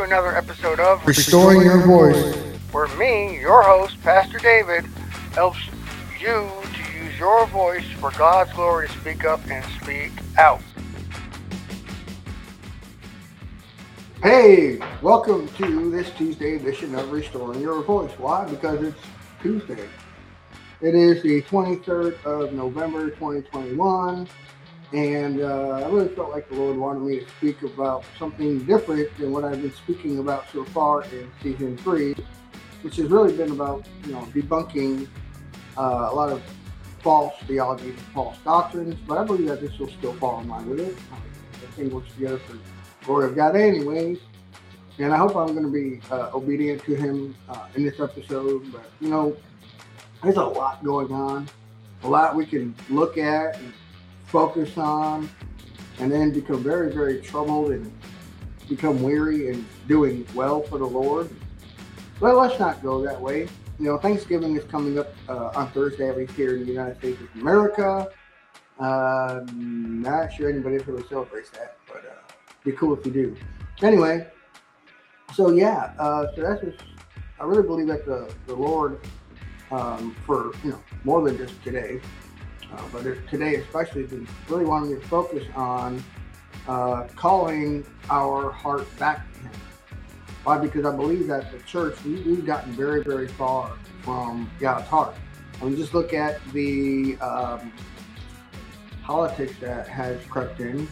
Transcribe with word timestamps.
To 0.00 0.06
another 0.06 0.34
episode 0.34 0.80
of 0.80 1.06
Restoring 1.06 1.60
Your 1.60 1.86
Voice. 1.86 2.34
where 2.72 2.88
me, 2.96 3.38
your 3.38 3.62
host, 3.62 4.02
Pastor 4.02 4.38
David, 4.38 4.86
helps 5.34 5.58
you 6.18 6.50
to 6.72 7.04
use 7.04 7.18
your 7.18 7.46
voice 7.48 7.84
for 7.98 8.10
God's 8.12 8.50
glory 8.54 8.88
to 8.88 8.94
speak 8.94 9.26
up 9.26 9.46
and 9.50 9.62
speak 9.82 10.10
out. 10.38 10.62
Hey, 14.22 14.80
welcome 15.02 15.48
to 15.58 15.90
this 15.90 16.08
Tuesday 16.12 16.56
edition 16.56 16.94
of 16.94 17.12
Restoring 17.12 17.60
Your 17.60 17.82
Voice. 17.82 18.12
Why? 18.16 18.46
Because 18.48 18.82
it's 18.82 19.02
Tuesday. 19.42 19.86
It 20.80 20.94
is 20.94 21.22
the 21.22 21.42
23rd 21.42 22.24
of 22.24 22.54
November, 22.54 23.10
2021. 23.10 24.26
And 24.92 25.40
uh, 25.40 25.84
I 25.84 25.88
really 25.88 26.08
felt 26.08 26.30
like 26.30 26.48
the 26.48 26.56
Lord 26.56 26.76
wanted 26.76 27.00
me 27.00 27.20
to 27.20 27.28
speak 27.38 27.62
about 27.62 28.04
something 28.18 28.64
different 28.64 29.16
than 29.18 29.30
what 29.30 29.44
I've 29.44 29.62
been 29.62 29.72
speaking 29.72 30.18
about 30.18 30.46
so 30.52 30.64
far 30.64 31.04
in 31.04 31.30
season 31.42 31.76
three, 31.78 32.16
which 32.82 32.96
has 32.96 33.08
really 33.08 33.36
been 33.36 33.52
about, 33.52 33.86
you 34.04 34.12
know, 34.12 34.22
debunking 34.32 35.06
uh, 35.78 36.08
a 36.10 36.14
lot 36.14 36.30
of 36.30 36.42
false 37.02 37.34
theology 37.46 37.92
false 38.12 38.36
doctrines. 38.44 38.96
But 39.06 39.18
I 39.18 39.24
believe 39.24 39.46
that 39.46 39.60
this 39.60 39.78
will 39.78 39.90
still 39.90 40.14
fall 40.14 40.40
in 40.40 40.48
line 40.48 40.68
with 40.68 40.80
it. 40.80 40.96
The 41.60 41.66
thing 41.68 41.90
works 41.90 42.12
together 42.14 42.38
for 42.38 42.54
the 42.54 42.58
glory 43.04 43.26
of 43.26 43.36
God, 43.36 43.54
anyways. 43.54 44.18
And 44.98 45.14
I 45.14 45.16
hope 45.16 45.36
I'm 45.36 45.54
going 45.54 45.62
to 45.62 45.70
be 45.70 46.00
uh, 46.10 46.30
obedient 46.34 46.82
to 46.84 46.94
Him 46.94 47.36
uh, 47.48 47.68
in 47.76 47.84
this 47.84 48.00
episode. 48.00 48.70
But, 48.72 48.90
you 49.00 49.08
know, 49.08 49.36
there's 50.22 50.36
a 50.36 50.42
lot 50.42 50.84
going 50.84 51.12
on, 51.12 51.48
a 52.02 52.08
lot 52.08 52.34
we 52.34 52.44
can 52.44 52.74
look 52.90 53.16
at 53.16 53.56
and 53.56 53.72
focus 54.30 54.78
on, 54.78 55.28
and 55.98 56.10
then 56.10 56.30
become 56.30 56.62
very, 56.62 56.92
very 56.92 57.20
troubled 57.20 57.72
and 57.72 57.92
become 58.68 59.02
weary 59.02 59.48
in 59.48 59.66
doing 59.88 60.26
well 60.34 60.62
for 60.62 60.78
the 60.78 60.86
Lord. 60.86 61.28
But 62.20 62.36
let's 62.36 62.58
not 62.58 62.82
go 62.82 63.02
that 63.02 63.20
way. 63.20 63.48
You 63.78 63.86
know, 63.86 63.98
Thanksgiving 63.98 64.56
is 64.56 64.64
coming 64.64 64.98
up 64.98 65.12
uh, 65.28 65.50
on 65.54 65.70
Thursday, 65.72 66.14
least 66.14 66.32
here 66.34 66.54
in 66.54 66.60
the 66.60 66.66
United 66.66 66.98
States 66.98 67.20
of 67.20 67.40
America. 67.40 68.10
Uh, 68.78 69.40
not 69.52 70.32
sure 70.32 70.48
anybody 70.48 70.78
really 70.78 71.06
celebrates 71.08 71.50
that, 71.50 71.76
but 71.86 72.04
uh, 72.04 72.32
be 72.64 72.72
cool 72.72 72.98
if 72.98 73.04
you 73.04 73.12
do. 73.12 73.36
Anyway, 73.82 74.26
so 75.34 75.50
yeah, 75.50 75.92
uh, 75.98 76.26
so 76.34 76.42
that's 76.42 76.62
just, 76.62 76.82
I 77.40 77.44
really 77.44 77.62
believe 77.62 77.88
that 77.88 78.06
the, 78.06 78.32
the 78.46 78.54
Lord, 78.54 79.00
um, 79.70 80.14
for, 80.26 80.52
you 80.62 80.70
know, 80.70 80.82
more 81.04 81.22
than 81.22 81.36
just 81.36 81.62
today, 81.64 82.00
uh, 82.72 82.82
but 82.92 83.02
today 83.28 83.56
especially, 83.56 84.04
we 84.04 84.26
really 84.48 84.64
me 84.64 84.94
to 84.94 85.06
focus 85.06 85.44
on 85.54 86.02
uh, 86.68 87.04
calling 87.16 87.84
our 88.10 88.50
heart 88.50 88.86
back 88.98 89.32
to 89.32 89.40
Him. 89.40 89.52
Why? 90.44 90.58
Because 90.58 90.84
I 90.84 90.94
believe 90.94 91.26
that 91.26 91.52
the 91.52 91.58
church, 91.60 92.02
we, 92.04 92.20
we've 92.22 92.46
gotten 92.46 92.72
very, 92.72 93.02
very 93.02 93.28
far 93.28 93.76
from 94.02 94.50
God's 94.58 94.86
heart. 94.88 95.14
I 95.60 95.64
mean, 95.64 95.76
just 95.76 95.92
look 95.92 96.14
at 96.14 96.40
the 96.52 97.16
um, 97.18 97.72
politics 99.02 99.54
that 99.60 99.88
has 99.88 100.24
crept 100.26 100.60
in. 100.60 100.88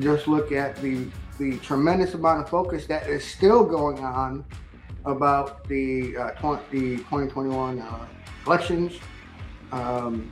Just 0.00 0.28
look 0.28 0.52
at 0.52 0.76
the 0.76 1.08
the 1.38 1.56
tremendous 1.58 2.14
amount 2.14 2.40
of 2.40 2.48
focus 2.48 2.86
that 2.86 3.06
is 3.08 3.24
still 3.24 3.64
going 3.64 4.00
on 4.00 4.44
about 5.04 5.66
the 5.68 6.16
uh, 6.16 6.30
20, 6.32 6.62
the 6.70 6.96
2021 6.96 7.78
uh, 7.78 8.06
elections 8.46 8.98
um, 9.70 10.30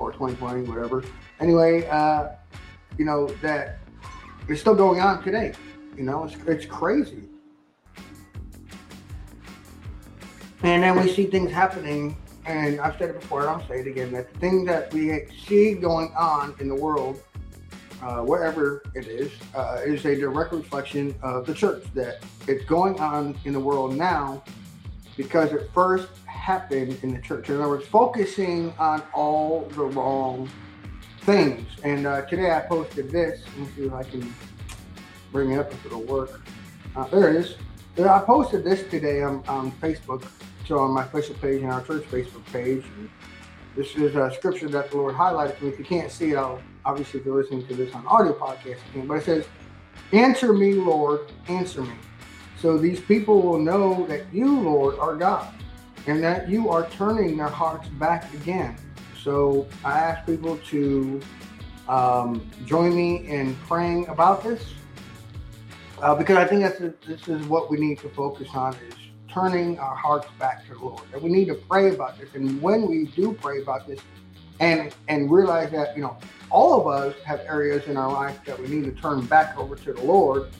or 0.00 0.12
2020, 0.12 0.68
whatever. 0.68 1.04
Anyway, 1.38 1.86
uh, 1.86 2.30
you 2.98 3.04
know 3.04 3.28
that 3.42 3.78
it's 4.48 4.60
still 4.60 4.74
going 4.74 5.00
on 5.00 5.22
today. 5.22 5.52
You 5.96 6.04
know, 6.04 6.24
it's, 6.24 6.36
it's 6.46 6.66
crazy. 6.66 7.24
And 10.62 10.82
then 10.82 11.00
we 11.00 11.10
see 11.10 11.26
things 11.26 11.50
happening, 11.50 12.16
and 12.44 12.80
I've 12.80 12.98
said 12.98 13.10
it 13.10 13.20
before, 13.20 13.40
and 13.40 13.50
I'll 13.50 13.66
say 13.66 13.80
it 13.80 13.86
again, 13.86 14.12
that 14.12 14.32
the 14.32 14.38
things 14.40 14.66
that 14.66 14.92
we 14.92 15.24
see 15.46 15.74
going 15.74 16.12
on 16.16 16.54
in 16.60 16.68
the 16.68 16.74
world, 16.74 17.22
uh, 18.02 18.20
wherever 18.20 18.82
it 18.94 19.06
is, 19.06 19.32
uh, 19.54 19.80
is 19.84 20.04
a 20.04 20.16
direct 20.16 20.52
reflection 20.52 21.14
of 21.22 21.46
the 21.46 21.54
church. 21.54 21.84
That 21.94 22.22
it's 22.46 22.64
going 22.64 22.98
on 23.00 23.38
in 23.44 23.52
the 23.52 23.60
world 23.60 23.96
now 23.96 24.42
because 25.16 25.52
it 25.52 25.70
first 25.72 26.08
happened 26.40 26.98
in 27.02 27.12
the 27.12 27.20
church. 27.20 27.48
In 27.50 27.56
other 27.56 27.68
words, 27.68 27.86
focusing 27.86 28.72
on 28.78 29.02
all 29.12 29.68
the 29.76 29.84
wrong 29.84 30.48
things. 31.20 31.68
And 31.84 32.06
uh, 32.06 32.22
today 32.22 32.50
I 32.50 32.60
posted 32.60 33.10
this. 33.10 33.42
Let 33.46 33.58
me 33.58 33.68
see 33.76 33.82
if 33.84 33.92
I 33.92 34.02
can 34.02 34.34
bring 35.30 35.52
it 35.52 35.58
up 35.58 35.70
if 35.70 35.86
it'll 35.86 36.02
work. 36.02 36.40
Uh, 36.96 37.04
there 37.08 37.30
it 37.30 37.36
is. 37.36 37.56
I 37.98 38.20
posted 38.20 38.64
this 38.64 38.88
today 38.88 39.22
on, 39.22 39.44
on 39.46 39.70
Facebook, 39.72 40.26
so 40.66 40.78
on 40.78 40.92
my 40.92 41.04
official 41.04 41.34
page 41.34 41.60
and 41.60 41.70
our 41.70 41.84
church 41.84 42.04
Facebook 42.04 42.44
page. 42.46 42.84
This 43.76 43.94
is 43.94 44.16
a 44.16 44.32
scripture 44.34 44.68
that 44.68 44.90
the 44.90 44.96
Lord 44.96 45.14
highlighted 45.14 45.58
to 45.58 45.64
me. 45.64 45.70
If 45.70 45.78
you 45.78 45.84
can't 45.84 46.10
see 46.10 46.30
it, 46.30 46.36
I'll 46.36 46.60
obviously 46.84 47.20
if 47.20 47.26
you're 47.26 47.40
listening 47.40 47.66
to 47.66 47.74
this 47.74 47.94
on 47.94 48.06
audio 48.06 48.32
podcast, 48.32 48.78
you 48.86 48.92
can. 49.00 49.06
But 49.06 49.18
it 49.18 49.24
says, 49.24 49.46
"Answer 50.12 50.52
me, 50.52 50.72
Lord, 50.74 51.20
answer 51.48 51.82
me." 51.82 51.94
So 52.60 52.78
these 52.78 53.00
people 53.00 53.42
will 53.42 53.58
know 53.58 54.06
that 54.06 54.22
you, 54.32 54.58
Lord, 54.60 54.98
are 54.98 55.14
God, 55.14 55.52
and 56.06 56.22
that 56.22 56.48
you 56.48 56.68
are 56.70 56.88
turning 56.90 57.36
their 57.36 57.48
hearts 57.48 57.88
back 57.88 58.32
again. 58.34 58.76
So 59.22 59.66
I 59.84 59.98
ask 59.98 60.26
people 60.26 60.56
to 60.68 61.20
um, 61.88 62.48
join 62.64 62.94
me 62.94 63.26
in 63.26 63.54
praying 63.66 64.08
about 64.08 64.42
this 64.42 64.74
uh, 66.02 66.14
because 66.14 66.36
I 66.36 66.46
think 66.46 66.62
that's 66.62 66.78
this 66.78 67.28
is 67.28 67.46
what 67.46 67.70
we 67.70 67.78
need 67.78 67.98
to 68.00 68.08
focus 68.10 68.48
on 68.54 68.74
is 68.88 68.94
turning 69.28 69.78
our 69.78 69.94
hearts 69.94 70.26
back 70.38 70.66
to 70.66 70.74
the 70.74 70.80
Lord. 70.80 71.02
And 71.12 71.22
we 71.22 71.30
need 71.30 71.46
to 71.46 71.54
pray 71.54 71.90
about 71.90 72.18
this. 72.18 72.34
And 72.34 72.60
when 72.62 72.88
we 72.88 73.06
do 73.06 73.32
pray 73.34 73.60
about 73.60 73.86
this, 73.86 74.00
and 74.60 74.94
and 75.08 75.30
realize 75.30 75.70
that 75.72 75.96
you 75.96 76.02
know 76.02 76.16
all 76.50 76.80
of 76.80 76.86
us 76.86 77.14
have 77.24 77.40
areas 77.40 77.86
in 77.86 77.96
our 77.96 78.12
life 78.12 78.44
that 78.44 78.60
we 78.60 78.68
need 78.68 78.84
to 78.84 78.92
turn 79.00 79.24
back 79.26 79.56
over 79.58 79.74
to 79.74 79.92
the 79.92 80.02
Lord, 80.02 80.50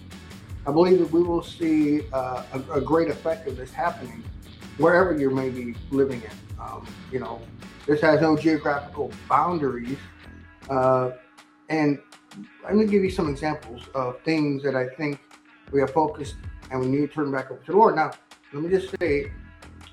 I 0.66 0.72
believe 0.72 0.98
that 0.98 1.12
we 1.12 1.22
will 1.22 1.42
see 1.42 2.02
uh, 2.12 2.42
a, 2.52 2.78
a, 2.78 2.80
great 2.80 3.08
effect 3.08 3.46
of 3.46 3.56
this 3.56 3.72
happening 3.72 4.22
wherever 4.80 5.16
you 5.16 5.30
may 5.30 5.50
be 5.50 5.74
living 5.90 6.22
in. 6.22 6.60
Um, 6.60 6.86
you 7.12 7.20
know, 7.20 7.40
this 7.86 8.00
has 8.00 8.20
no 8.20 8.36
geographical 8.36 9.12
boundaries. 9.28 9.98
Uh, 10.68 11.10
and 11.68 11.98
let 12.64 12.74
me 12.74 12.86
give 12.86 13.04
you 13.04 13.10
some 13.10 13.28
examples 13.28 13.82
of 13.94 14.20
things 14.22 14.62
that 14.62 14.74
I 14.74 14.88
think 14.88 15.20
we 15.70 15.80
are 15.82 15.88
focused 15.88 16.36
and 16.70 16.80
we 16.80 16.86
need 16.86 17.00
to 17.00 17.08
turn 17.08 17.30
back 17.30 17.50
over 17.50 17.60
to 17.60 17.72
the 17.72 17.76
Lord. 17.76 17.96
Now, 17.96 18.12
let 18.52 18.62
me 18.62 18.70
just 18.70 18.96
say, 18.98 19.32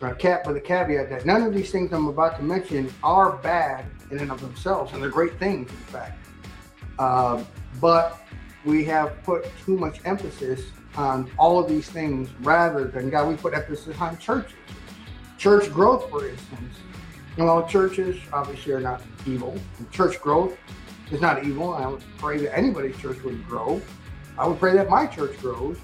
uh, 0.02 0.14
cap 0.14 0.48
with 0.48 0.56
a 0.58 0.62
caveat 0.62 1.10
that 1.10 1.26
none 1.26 1.44
of 1.44 1.54
these 1.54 1.72
things 1.72 1.92
I'm 1.92 2.08
about 2.08 2.38
to 2.38 2.44
mention 2.44 2.94
are 3.04 3.38
bad 3.38 3.86
in 4.12 4.20
and 4.20 4.32
of 4.32 4.40
themselves, 4.42 4.94
and 4.94 5.02
they're 5.02 5.10
great 5.10 5.38
things, 5.40 5.70
in 5.70 5.78
fact. 5.78 6.26
Uh, 7.00 7.44
but 7.82 8.22
we 8.64 8.84
have 8.86 9.22
put 9.24 9.46
too 9.66 9.78
much 9.78 10.00
emphasis 10.06 10.62
on 10.96 11.30
all 11.38 11.60
of 11.60 11.70
these 11.70 11.90
things 11.90 12.30
rather 12.42 12.86
than 12.86 13.10
God. 13.10 13.28
We 13.28 13.36
put 13.36 13.54
emphasis 13.54 14.00
on 14.00 14.18
churches, 14.18 14.57
church 15.38 15.72
growth, 15.72 16.10
for 16.10 16.28
instance. 16.28 16.76
Well, 17.38 17.68
churches 17.68 18.20
obviously 18.34 18.74
are 18.74 18.80
not 18.80 19.02
evil. 19.26 19.56
Church 19.92 20.20
growth 20.20 20.58
is 21.12 21.22
not 21.22 21.44
evil. 21.44 21.74
I 21.74 21.86
would 21.88 22.04
pray 22.18 22.40
that 22.40 22.58
anybody's 22.58 22.98
church 22.98 23.22
would 23.24 23.48
grow. 23.48 23.82
I 24.38 24.48
would 24.48 24.60
pray 24.60 24.74
that 24.74 24.90
my 24.90 25.06
church 25.06 25.38
grows. 25.40 25.78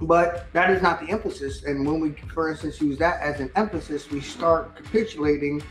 But 0.00 0.52
that 0.52 0.70
is 0.70 0.80
not 0.80 1.00
the 1.00 1.10
emphasis. 1.10 1.64
And 1.64 1.84
when 1.86 2.00
we, 2.00 2.10
for 2.32 2.50
instance, 2.50 2.80
use 2.80 2.98
that 2.98 3.20
as 3.20 3.40
an 3.40 3.50
emphasis, 3.56 4.10
we 4.10 4.20
start 4.20 4.76
capitulating 4.76 5.62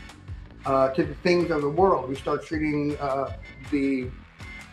uh, 0.66 0.90
to 0.90 1.04
the 1.04 1.14
things 1.14 1.50
of 1.50 1.62
the 1.62 1.68
world. 1.68 2.08
We 2.08 2.16
start 2.16 2.44
treating 2.44 2.98
uh, 2.98 3.32
the 3.70 4.10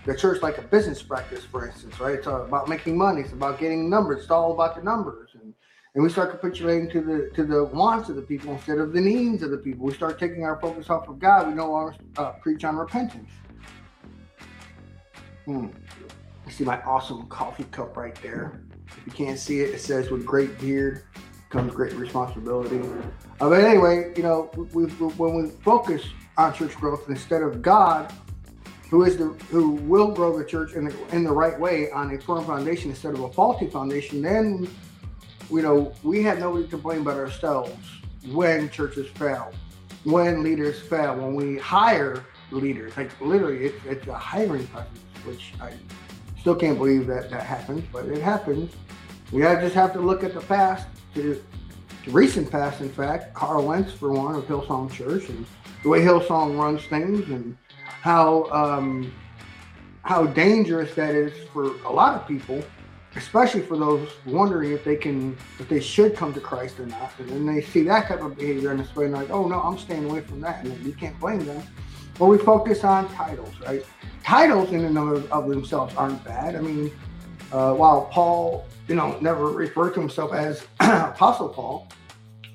the 0.06 0.16
church 0.16 0.44
like 0.44 0.60
a 0.60 0.62
business 0.62 1.02
practice, 1.02 1.44
for 1.46 1.66
instance, 1.66 2.00
right? 2.00 2.14
It's 2.16 2.28
about 2.28 2.68
making 2.68 2.96
money. 2.96 3.22
It's 3.22 3.34
about 3.34 3.60
getting 3.60 3.90
numbers. 3.90 4.24
It's 4.24 4.30
all 4.30 4.54
about 4.54 4.76
the 4.76 4.84
numbers, 4.84 5.30
and 5.42 5.54
and 5.96 6.04
we 6.04 6.10
start 6.10 6.30
capitulating 6.30 6.90
to 6.90 7.02
the 7.02 7.30
to 7.36 7.46
the 7.46 7.64
wants 7.64 8.10
of 8.10 8.18
the 8.18 8.22
people 8.22 8.52
instead 8.52 8.78
of 8.78 8.92
the 8.92 9.00
needs 9.00 9.42
of 9.44 9.50
the 9.50 9.58
people. 9.58 9.86
We 9.86 9.94
start 9.94 10.20
taking 10.20 10.44
our 10.44 10.60
focus 10.60 10.90
off 10.90 11.08
of 11.08 11.20
God. 11.20 11.48
We 11.48 11.54
no 11.54 11.72
longer 11.72 11.96
uh, 12.18 12.34
preach 12.34 12.66
on 12.66 12.76
repentance. 12.76 13.32
Hmm. 15.46 15.68
I 16.46 16.52
see 16.52 16.66
my 16.66 16.82
awesome 16.82 17.28
coffee 17.28 17.64
cup 17.72 17.96
right 17.96 18.16
there. 18.22 18.62
If 18.88 19.06
you 19.06 19.12
can't 19.14 19.40
see 19.40 19.62
it, 19.62 19.74
it 19.74 19.80
says 19.80 20.12
with 20.12 20.26
great 20.26 20.60
beard 20.60 21.04
comes 21.50 21.74
great 21.74 21.94
responsibility. 21.94 22.82
Uh, 23.40 23.50
but 23.50 23.64
anyway, 23.64 24.12
you 24.18 24.24
know, 24.24 24.52
we, 24.56 24.86
we, 24.86 24.86
when 24.86 25.36
we 25.36 25.50
focus 25.50 26.04
on 26.38 26.54
church 26.54 26.76
growth 26.76 27.10
instead 27.10 27.42
of 27.42 27.62
God, 27.62 28.12
who 28.90 29.04
is 29.04 29.18
the 29.18 29.28
who 29.50 29.72
will 29.72 30.12
grow 30.12 30.38
the 30.38 30.44
church 30.44 30.74
in 30.74 30.86
the 30.86 31.16
in 31.16 31.24
the 31.24 31.32
right 31.32 31.58
way 31.58 31.90
on 31.92 32.14
a 32.14 32.20
firm 32.20 32.44
foundation 32.46 32.90
instead 32.90 33.14
of 33.14 33.22
a 33.22 33.32
faulty 33.32 33.68
foundation, 33.70 34.22
then 34.22 34.68
you 35.50 35.62
know 35.62 35.94
we 36.04 36.24
have 36.24 36.40
nobody 36.40 36.68
to 36.68 36.78
blame 36.78 37.04
but 37.04 37.18
ourselves 37.18 37.78
when 38.32 38.70
churches 38.70 39.08
fail, 39.16 39.52
when 40.04 40.44
leaders 40.44 40.80
fail, 40.80 41.16
when 41.16 41.36
we 41.36 41.58
hire 41.58 42.26
leaders. 42.52 42.96
Like 42.98 43.12
literally, 43.22 43.66
it's, 43.66 43.86
it's 43.86 44.08
a 44.08 44.14
hiring 44.14 44.66
process, 44.68 44.90
which 45.26 45.54
I 45.62 45.74
Still 46.46 46.54
can't 46.54 46.78
believe 46.78 47.08
that 47.08 47.32
that 47.32 47.42
happens, 47.42 47.84
but 47.92 48.06
it 48.06 48.22
happens. 48.22 48.72
We 49.32 49.42
just 49.42 49.74
have 49.74 49.94
to 49.94 50.00
look 50.00 50.24
at 50.24 50.36
the 50.36 50.42
past, 50.42 50.86
to 51.16 51.42
the 52.06 52.12
recent 52.12 52.52
past, 52.52 52.82
in 52.82 52.90
fact. 52.90 53.34
Carl 53.34 53.64
Lentz, 53.64 53.92
for 53.92 54.12
one, 54.12 54.36
of 54.36 54.44
Hillsong 54.44 54.92
Church, 54.92 55.28
and 55.28 55.44
the 55.82 55.90
way 55.90 56.02
Hillsong 56.02 56.56
runs 56.56 56.84
things, 56.84 57.28
and 57.32 57.58
how 57.80 58.44
um, 58.52 59.12
how 60.04 60.28
dangerous 60.28 60.94
that 60.94 61.16
is 61.16 61.34
for 61.52 61.78
a 61.84 61.92
lot 61.92 62.14
of 62.14 62.28
people, 62.28 62.62
especially 63.16 63.62
for 63.62 63.78
those 63.78 64.10
wondering 64.26 64.72
if 64.72 64.84
they 64.84 64.96
can, 64.96 65.38
if 65.60 65.70
they 65.70 65.80
should 65.80 66.16
come 66.16 66.34
to 66.34 66.40
Christ 66.40 66.80
or 66.80 66.86
not. 66.86 67.12
And 67.20 67.30
then 67.30 67.46
they 67.46 67.62
see 67.62 67.84
that 67.84 68.08
type 68.08 68.22
of 68.22 68.38
behavior 68.38 68.72
and 68.72 68.82
it's 68.82 68.96
like, 68.96 69.30
oh 69.30 69.48
no, 69.48 69.62
I'm 69.62 69.78
staying 69.78 70.10
away 70.10 70.22
from 70.22 70.42
that. 70.42 70.66
And 70.66 70.86
you 70.86 70.94
can't 70.94 71.18
blame 71.20 71.46
them. 71.46 71.64
But 72.18 72.26
we 72.28 72.38
focus 72.38 72.84
on 72.84 73.10
titles, 73.14 73.54
right? 73.66 73.86
Titles 74.24 74.72
in 74.72 74.86
and 74.86 74.98
of, 74.98 75.32
of 75.32 75.50
themselves 75.50 75.96
aren't 75.96 76.24
bad. 76.24 76.56
I 76.56 76.62
mean, 76.62 76.92
uh, 77.52 77.74
while 77.74 78.06
Paul, 78.06 78.66
you 78.88 78.96
know, 78.96 79.18
never 79.20 79.48
referred 79.48 79.94
to 79.96 80.00
himself 80.00 80.34
as 80.34 80.66
Apostle 80.80 81.50
Paul, 81.50 81.88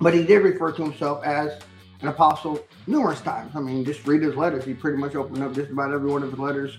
but 0.01 0.15
he 0.15 0.25
did 0.25 0.39
refer 0.39 0.73
to 0.73 0.83
himself 0.83 1.23
as 1.25 1.61
an 2.01 2.09
apostle 2.09 2.67
numerous 2.87 3.21
times. 3.21 3.53
I 3.55 3.61
mean, 3.61 3.85
just 3.85 4.07
read 4.07 4.23
his 4.23 4.35
letters. 4.35 4.65
He 4.65 4.73
pretty 4.73 4.97
much 4.97 5.15
opened 5.15 5.43
up 5.43 5.55
just 5.55 5.71
about 5.71 5.93
every 5.93 6.11
one 6.11 6.23
of 6.23 6.31
his 6.31 6.39
letters 6.39 6.79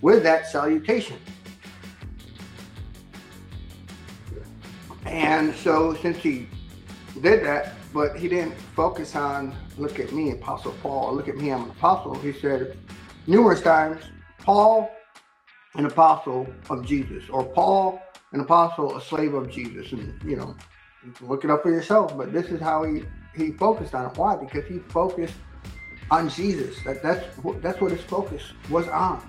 with 0.00 0.22
that 0.22 0.46
salutation. 0.46 1.16
And 5.06 5.54
so, 5.54 5.94
since 5.94 6.18
he 6.18 6.48
did 7.20 7.44
that, 7.44 7.74
but 7.92 8.16
he 8.16 8.28
didn't 8.28 8.54
focus 8.74 9.14
on, 9.16 9.54
look 9.78 10.00
at 10.00 10.12
me, 10.12 10.32
Apostle 10.32 10.74
Paul, 10.82 11.14
look 11.14 11.28
at 11.28 11.36
me, 11.36 11.52
I'm 11.52 11.64
an 11.64 11.70
apostle. 11.70 12.14
He 12.16 12.32
said 12.32 12.76
numerous 13.26 13.60
times, 13.60 14.02
Paul, 14.38 14.90
an 15.74 15.86
apostle 15.86 16.46
of 16.70 16.84
Jesus, 16.84 17.24
or 17.30 17.44
Paul, 17.44 18.02
an 18.32 18.40
apostle, 18.40 18.96
a 18.96 19.00
slave 19.00 19.34
of 19.34 19.50
Jesus. 19.50 19.92
And, 19.92 20.20
you 20.24 20.36
know, 20.36 20.56
look 21.20 21.44
it 21.44 21.50
up 21.50 21.62
for 21.62 21.70
yourself, 21.70 22.16
but 22.16 22.32
this 22.32 22.46
is 22.46 22.60
how 22.60 22.84
he, 22.84 23.04
he 23.36 23.52
focused 23.52 23.94
on 23.94 24.10
it. 24.10 24.16
Why? 24.18 24.36
Because 24.36 24.64
he 24.66 24.78
focused 24.78 25.34
on 26.10 26.28
Jesus. 26.28 26.82
That, 26.84 27.02
that's, 27.02 27.24
that's 27.60 27.80
what 27.80 27.92
his 27.92 28.02
focus 28.02 28.42
was 28.70 28.88
on 28.88 29.22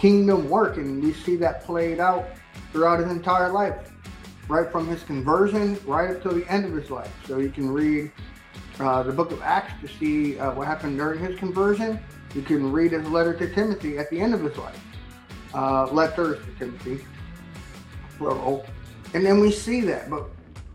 kingdom 0.00 0.48
work. 0.48 0.78
And 0.78 1.02
we 1.02 1.12
see 1.12 1.36
that 1.36 1.64
played 1.64 2.00
out 2.00 2.26
throughout 2.72 3.00
his 3.00 3.10
entire 3.10 3.50
life, 3.50 3.89
right 4.50 4.70
from 4.70 4.86
his 4.88 5.02
conversion 5.04 5.78
right 5.86 6.10
up 6.10 6.22
to 6.22 6.30
the 6.30 6.44
end 6.52 6.64
of 6.64 6.72
his 6.72 6.90
life. 6.90 7.12
So 7.26 7.38
you 7.38 7.50
can 7.50 7.70
read 7.70 8.10
uh, 8.80 9.04
the 9.04 9.12
book 9.12 9.30
of 9.30 9.40
Acts 9.42 9.72
to 9.80 9.88
see 9.98 10.38
uh, 10.38 10.52
what 10.52 10.66
happened 10.66 10.98
during 10.98 11.20
his 11.20 11.38
conversion. 11.38 12.00
You 12.34 12.42
can 12.42 12.72
read 12.72 12.92
his 12.92 13.06
letter 13.08 13.32
to 13.34 13.54
Timothy 13.54 13.96
at 13.98 14.10
the 14.10 14.20
end 14.20 14.34
of 14.34 14.42
his 14.42 14.56
life. 14.56 14.80
Uh, 15.54 15.86
letters 15.86 16.44
to 16.44 16.52
Timothy, 16.58 17.04
plural. 18.18 18.66
And 19.14 19.24
then 19.24 19.40
we 19.40 19.52
see 19.52 19.80
that. 19.82 20.10
But 20.10 20.24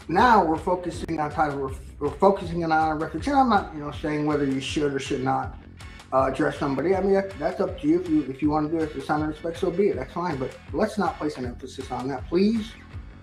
now 0.07 0.44
we're 0.44 0.57
focusing 0.57 1.19
on 1.19 1.31
title. 1.31 1.60
We're, 1.60 1.75
we're 2.00 2.18
focusing 2.18 2.63
on 2.63 2.72
our 2.72 2.98
records. 2.98 3.27
And 3.27 3.38
I'm 3.38 3.50
not, 3.50 3.74
you 3.74 3.81
know, 3.81 3.92
saying 3.92 4.25
whether 4.25 4.45
you 4.45 4.62
should 4.62 4.94
or 4.94 5.00
should 5.00 5.24
not 5.24 5.57
uh, 6.13 6.30
address 6.31 6.57
somebody. 6.57 6.95
I 6.95 7.01
mean, 7.01 7.13
that, 7.13 7.38
that's 7.39 7.60
up 7.60 7.80
to 7.81 7.88
you. 7.88 8.01
If 8.01 8.10
you 8.10 8.22
if 8.24 8.42
you 8.42 8.50
want 8.50 8.69
to 8.72 8.77
do 8.77 8.83
it 8.83 8.92
for 8.92 9.01
sign 9.01 9.22
of 9.22 9.30
respect, 9.30 9.60
so 9.60 9.72
be 9.72 9.89
it. 9.89 9.95
That's 9.95 10.13
fine. 10.13 10.38
But 10.38 10.57
let's 10.74 10.98
not 10.98 11.18
place 11.18 11.38
an 11.38 11.45
emphasis 11.45 11.92
on 11.92 12.07
that, 12.10 12.27
please. 12.27 12.72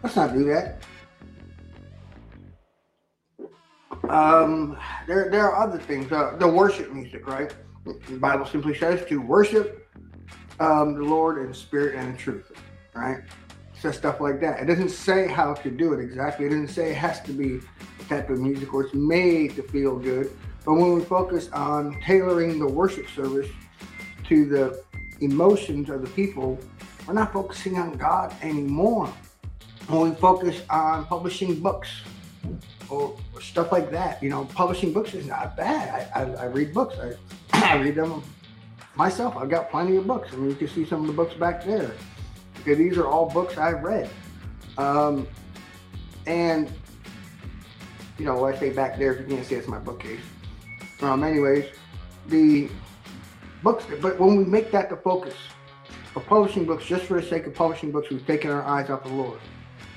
Let's 0.02 0.16
not 0.16 0.32
do 0.32 0.44
that. 0.44 0.82
Um, 4.08 4.76
there 5.06 5.31
there 5.31 5.50
are 5.50 5.62
other 5.62 5.78
things. 5.78 6.10
Uh, 6.10 6.37
the 6.38 6.49
worship 6.49 6.93
music, 6.93 7.26
right? 7.26 7.54
The 7.84 8.19
Bible 8.19 8.46
simply 8.46 8.76
says 8.76 9.04
to 9.06 9.20
worship 9.20 9.88
um, 10.60 10.94
the 10.94 11.02
Lord 11.02 11.44
in 11.44 11.54
spirit 11.54 11.96
and 11.96 12.10
in 12.10 12.16
truth, 12.16 12.52
right? 12.94 13.22
Says 13.75 13.96
stuff 13.96 14.20
like 14.20 14.40
that. 14.40 14.60
It 14.60 14.66
doesn't 14.66 14.90
say 14.90 15.26
how 15.26 15.54
to 15.54 15.70
do 15.70 15.93
it 15.93 16.00
exactly. 16.00 16.46
It 16.46 16.50
doesn't 16.50 16.69
say 16.69 16.90
it 16.90 16.96
has 16.96 17.20
to 17.22 17.32
be 17.32 17.60
a 18.00 18.04
type 18.04 18.31
of 18.31 18.38
music 18.38 18.72
or 18.75 18.84
it's 18.84 18.94
made 18.94 19.56
to 19.56 19.62
feel 19.62 19.96
good 19.96 20.31
but 20.64 20.75
when 20.75 20.93
we 20.93 21.00
focus 21.04 21.50
on 21.52 22.00
tailoring 22.00 22.58
the 22.58 22.66
worship 22.66 23.08
service 23.08 23.49
to 24.28 24.46
the 24.46 24.82
emotions 25.20 25.90
of 25.90 26.02
the 26.02 26.10
people, 26.10 26.58
we're 27.06 27.14
not 27.14 27.32
focusing 27.32 27.78
on 27.78 27.96
God 27.96 28.34
anymore. 28.43 29.12
When 29.92 30.08
we 30.08 30.16
focus 30.16 30.62
on 30.70 31.04
publishing 31.04 31.60
books 31.60 31.90
or, 32.88 33.14
stuff 33.42 33.70
like 33.72 33.90
that, 33.90 34.22
you 34.22 34.30
know, 34.30 34.46
publishing 34.54 34.90
books 34.90 35.12
is 35.12 35.26
not 35.26 35.54
bad. 35.54 36.10
I, 36.14 36.22
I, 36.22 36.24
I 36.24 36.44
read 36.46 36.72
books. 36.72 36.96
I, 36.98 37.12
I 37.52 37.82
read 37.82 37.96
them 37.96 38.22
myself. 38.94 39.36
I've 39.36 39.50
got 39.50 39.70
plenty 39.70 39.96
of 39.96 40.06
books. 40.06 40.30
I 40.32 40.36
mean, 40.36 40.48
you 40.48 40.56
can 40.56 40.68
see 40.68 40.86
some 40.86 41.02
of 41.02 41.08
the 41.08 41.12
books 41.12 41.34
back 41.34 41.62
there. 41.62 41.92
Okay, 42.60 42.72
these 42.72 42.96
are 42.96 43.06
all 43.06 43.28
books 43.28 43.58
I've 43.58 43.82
read. 43.82 44.08
Um, 44.78 45.28
and, 46.26 46.72
you 48.16 48.24
know, 48.24 48.46
I 48.46 48.56
say 48.56 48.70
back 48.70 48.96
there, 48.96 49.12
if 49.12 49.20
you 49.20 49.36
can't 49.36 49.46
see, 49.46 49.56
it's 49.56 49.68
my 49.68 49.78
bookcase. 49.78 50.20
Um, 51.02 51.22
anyways, 51.22 51.66
the 52.28 52.70
books, 53.62 53.84
but 54.00 54.18
when 54.18 54.36
we 54.36 54.44
make 54.44 54.70
that 54.70 54.88
the 54.88 54.96
focus 54.96 55.34
of 56.16 56.24
publishing 56.24 56.64
books 56.64 56.86
just 56.86 57.04
for 57.04 57.20
the 57.20 57.26
sake 57.26 57.46
of 57.46 57.54
publishing 57.54 57.92
books, 57.92 58.08
we've 58.08 58.26
taken 58.26 58.50
our 58.50 58.62
eyes 58.62 58.88
off 58.88 59.02
the 59.02 59.12
Lord. 59.12 59.38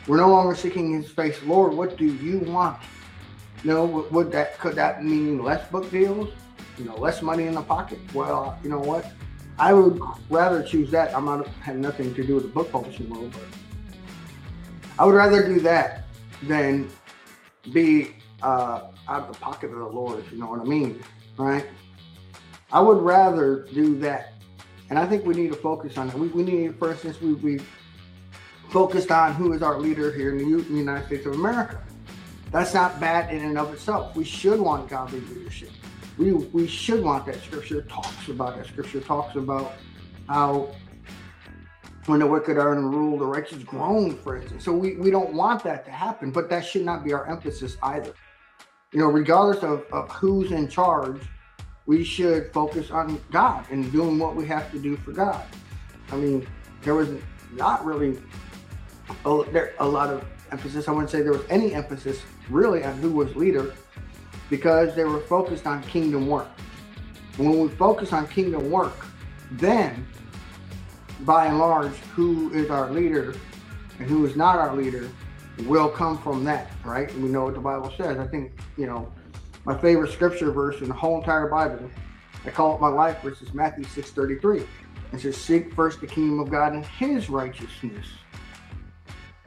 We're 0.07 0.17
no 0.17 0.29
longer 0.29 0.55
seeking 0.55 0.93
His 0.93 1.09
face. 1.09 1.41
Lord, 1.43 1.73
what 1.73 1.97
do 1.97 2.05
you 2.05 2.39
want? 2.39 2.77
Know, 3.63 4.07
would 4.11 4.31
that 4.31 4.59
could 4.59 4.75
that 4.75 5.03
mean 5.03 5.43
less 5.43 5.67
book 5.71 5.89
deals? 5.89 6.29
You 6.77 6.85
know, 6.85 6.95
less 6.97 7.21
money 7.21 7.47
in 7.47 7.55
the 7.55 7.63
pocket? 7.63 7.99
Well, 8.13 8.59
you 8.63 8.69
know 8.69 8.79
what? 8.79 9.11
I 9.57 9.73
would 9.73 9.99
rather 10.29 10.61
choose 10.61 10.91
that. 10.91 11.15
I'm 11.15 11.25
not 11.25 11.47
have 11.47 11.77
nothing 11.77 12.13
to 12.13 12.23
do 12.23 12.35
with 12.35 12.43
the 12.43 12.49
book 12.49 12.71
publishing 12.71 13.09
world, 13.09 13.31
but 13.31 13.43
I 14.99 15.05
would 15.05 15.15
rather 15.15 15.45
do 15.47 15.59
that 15.61 16.03
than 16.43 16.89
be 17.73 18.15
uh, 18.43 18.81
out 19.07 19.23
of 19.23 19.33
the 19.33 19.39
pocket 19.39 19.71
of 19.71 19.79
the 19.79 19.85
Lord, 19.85 20.19
if 20.19 20.31
you 20.31 20.37
know 20.37 20.47
what 20.47 20.59
I 20.59 20.65
mean, 20.65 21.01
right? 21.37 21.65
I 22.71 22.81
would 22.81 23.01
rather 23.01 23.67
do 23.73 23.97
that. 23.99 24.33
And 24.89 24.99
I 24.99 25.05
think 25.05 25.25
we 25.25 25.33
need 25.33 25.51
to 25.51 25.57
focus 25.57 25.97
on 25.97 26.07
that. 26.07 26.17
We, 26.17 26.27
we 26.27 26.43
need, 26.43 26.77
for 26.77 26.91
instance, 26.91 27.19
we, 27.19 27.33
we 27.33 27.59
focused 28.69 29.11
on 29.11 29.33
who 29.33 29.53
is 29.53 29.61
our 29.61 29.79
leader 29.79 30.11
here 30.11 30.31
in 30.31 30.37
the 30.37 30.75
United 30.75 31.05
States 31.07 31.25
of 31.25 31.33
America. 31.33 31.81
That's 32.51 32.73
not 32.73 32.99
bad 32.99 33.33
in 33.33 33.43
and 33.43 33.57
of 33.57 33.73
itself. 33.73 34.15
We 34.15 34.23
should 34.23 34.59
want 34.59 34.89
godly 34.89 35.21
leadership. 35.21 35.71
We, 36.17 36.31
we 36.31 36.67
should 36.67 37.03
want 37.03 37.25
that. 37.25 37.41
Scripture 37.41 37.81
talks 37.83 38.29
about 38.29 38.55
that. 38.55 38.67
Scripture 38.67 39.01
talks 39.01 39.35
about 39.35 39.73
how 40.27 40.73
when 42.05 42.19
the 42.19 42.27
wicked 42.27 42.57
are 42.57 42.73
in 42.73 42.85
rule, 42.85 43.17
the 43.17 43.25
righteous 43.25 43.63
groan, 43.63 44.15
for 44.17 44.37
instance. 44.37 44.63
So 44.63 44.71
we, 44.71 44.95
we 44.95 45.11
don't 45.11 45.33
want 45.33 45.63
that 45.63 45.85
to 45.85 45.91
happen, 45.91 46.31
but 46.31 46.49
that 46.49 46.63
should 46.63 46.85
not 46.85 47.03
be 47.03 47.13
our 47.13 47.27
emphasis 47.27 47.77
either 47.83 48.13
you 48.95 49.01
know, 49.01 49.07
regardless 49.07 49.61
of, 49.61 49.83
of 49.91 50.09
who's 50.09 50.53
in 50.53 50.69
charge, 50.69 51.21
we 51.85 52.01
should 52.01 52.53
focus 52.53 52.91
on 52.91 53.21
God 53.29 53.65
and 53.69 53.91
doing 53.91 54.17
what 54.17 54.37
we 54.37 54.47
have 54.47 54.71
to 54.71 54.79
do 54.79 54.95
for 54.95 55.11
God. 55.11 55.43
I 56.13 56.15
mean, 56.15 56.47
there 56.81 56.95
was 56.95 57.09
not 57.51 57.83
really 57.85 58.17
a, 59.25 59.43
there, 59.51 59.73
a 59.79 59.87
lot 59.87 60.09
of 60.09 60.25
emphasis. 60.51 60.87
I 60.87 60.91
wouldn't 60.91 61.09
say 61.09 61.21
there 61.21 61.33
was 61.33 61.45
any 61.49 61.73
emphasis 61.73 62.21
really 62.49 62.83
on 62.83 62.97
who 62.97 63.11
was 63.11 63.35
leader 63.35 63.73
because 64.49 64.95
they 64.95 65.03
were 65.03 65.19
focused 65.21 65.65
on 65.65 65.81
kingdom 65.83 66.27
work. 66.27 66.47
When 67.37 67.59
we 67.59 67.67
focus 67.69 68.13
on 68.13 68.27
kingdom 68.27 68.69
work, 68.71 69.05
then 69.51 70.07
by 71.21 71.47
and 71.47 71.59
large, 71.59 71.93
who 72.15 72.53
is 72.53 72.69
our 72.69 72.91
leader 72.91 73.35
and 73.99 74.09
who 74.09 74.25
is 74.25 74.35
not 74.35 74.57
our 74.57 74.75
leader 74.75 75.09
will 75.63 75.89
come 75.89 76.17
from 76.17 76.43
that, 76.43 76.71
right? 76.83 77.13
We 77.15 77.29
know 77.29 77.45
what 77.45 77.53
the 77.53 77.61
Bible 77.61 77.93
says. 77.97 78.17
I 78.17 78.27
think, 78.27 78.51
you 78.77 78.85
know, 78.85 79.11
my 79.65 79.77
favorite 79.77 80.11
scripture 80.11 80.51
verse 80.51 80.81
in 80.81 80.87
the 80.87 80.93
whole 80.93 81.17
entire 81.17 81.47
Bible, 81.47 81.89
I 82.45 82.51
call 82.51 82.75
it 82.75 82.81
my 82.81 82.89
life 82.89 83.21
verse, 83.21 83.41
is 83.41 83.53
Matthew 83.53 83.85
6.33. 83.85 84.67
It 85.13 85.21
says, 85.21 85.37
seek 85.37 85.73
first 85.73 86.01
the 86.01 86.07
kingdom 86.07 86.39
of 86.39 86.49
God 86.49 86.73
and 86.73 86.85
his 86.85 87.29
righteousness. 87.29 88.05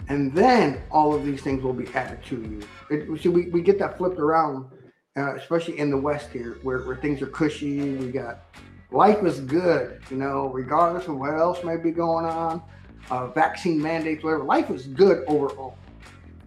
And 0.09 0.33
then 0.33 0.81
all 0.91 1.15
of 1.15 1.25
these 1.25 1.43
things 1.43 1.62
will 1.62 1.75
be 1.75 1.87
added 1.95 2.25
to 2.27 2.37
you. 2.37 2.61
It, 2.91 3.23
see, 3.23 3.29
we, 3.29 3.49
we 3.50 3.61
get 3.61 3.79
that 3.79 3.99
flipped 3.99 4.19
around, 4.19 4.71
uh, 5.17 5.35
especially 5.35 5.79
in 5.79 5.91
the 5.91 5.99
West 5.99 6.31
here, 6.31 6.59
where, 6.62 6.81
where 6.83 6.97
things 6.97 7.21
are 7.21 7.27
cushy. 7.27 7.95
We 7.95 8.11
got 8.11 8.45
life 8.91 9.23
is 9.23 9.41
good, 9.41 10.00
you 10.11 10.17
know, 10.17 10.49
regardless 10.49 11.09
of 11.09 11.17
what 11.19 11.35
else 11.35 11.62
may 11.62 11.77
be 11.77 11.91
going 11.91 12.25
on, 12.25 12.62
uh, 13.11 13.27
vaccine 13.29 13.81
mandates, 13.81 14.25
whatever. 14.25 14.45
Life 14.45 14.71
is 14.71 14.87
good 14.87 15.25
overall. 15.27 15.77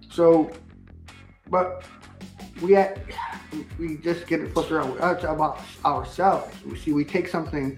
So, 0.09 0.51
but 1.49 1.83
we 2.63 2.73
had, 2.73 3.01
we 3.77 3.97
just 3.97 4.25
get 4.25 4.41
it 4.41 4.53
flipped 4.53 4.71
around. 4.71 4.97
It's 5.15 5.23
about 5.23 5.59
ourselves. 5.85 6.55
We 6.65 6.77
see 6.77 6.93
we 6.93 7.05
take 7.05 7.27
something 7.27 7.77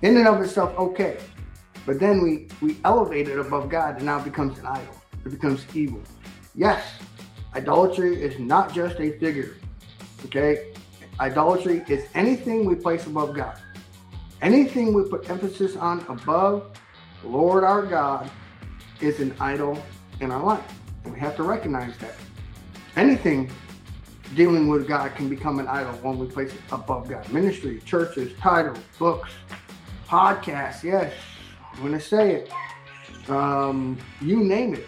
in 0.00 0.16
and 0.16 0.26
of 0.26 0.40
itself 0.40 0.76
okay, 0.78 1.18
but 1.84 2.00
then 2.00 2.22
we 2.22 2.48
we 2.60 2.78
elevate 2.84 3.28
it 3.28 3.38
above 3.38 3.68
God, 3.68 3.96
and 3.96 4.06
now 4.06 4.18
it 4.18 4.24
becomes 4.24 4.58
an 4.58 4.66
idol. 4.66 4.94
It 5.28 5.32
becomes 5.32 5.66
evil. 5.76 6.00
Yes, 6.54 6.82
idolatry 7.54 8.22
is 8.22 8.38
not 8.38 8.72
just 8.72 8.98
a 8.98 9.12
figure. 9.18 9.56
Okay, 10.24 10.72
idolatry 11.20 11.84
is 11.86 12.06
anything 12.14 12.64
we 12.64 12.74
place 12.74 13.06
above 13.06 13.34
God. 13.34 13.60
Anything 14.40 14.94
we 14.94 15.04
put 15.04 15.28
emphasis 15.28 15.76
on 15.76 16.00
above 16.08 16.70
Lord 17.22 17.62
our 17.62 17.84
God 17.84 18.30
is 19.02 19.20
an 19.20 19.34
idol 19.38 19.78
in 20.20 20.30
our 20.30 20.42
life. 20.42 20.64
And 21.04 21.12
we 21.12 21.20
have 21.20 21.36
to 21.36 21.42
recognize 21.42 21.94
that. 21.98 22.14
Anything 22.96 23.50
dealing 24.34 24.68
with 24.68 24.88
God 24.88 25.14
can 25.14 25.28
become 25.28 25.58
an 25.58 25.68
idol 25.68 25.92
when 26.00 26.16
we 26.16 26.26
place 26.26 26.54
it 26.54 26.60
above 26.72 27.06
God. 27.06 27.30
Ministry, 27.30 27.82
churches, 27.84 28.32
titles, 28.40 28.78
books, 28.98 29.30
podcasts, 30.06 30.82
yes, 30.82 31.12
I'm 31.74 31.80
going 31.80 31.92
to 31.92 32.00
say 32.00 32.32
it. 32.36 32.52
Um, 33.28 33.98
you 34.22 34.42
name 34.42 34.72
it. 34.72 34.86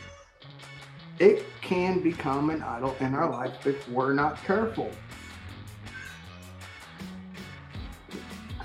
It 1.21 1.45
can 1.61 2.01
become 2.01 2.49
an 2.49 2.63
idol 2.63 2.97
in 2.99 3.15
our 3.15 3.31
life 3.31 3.67
if 3.67 3.87
we're 3.91 4.15
not 4.15 4.43
careful. 4.43 4.91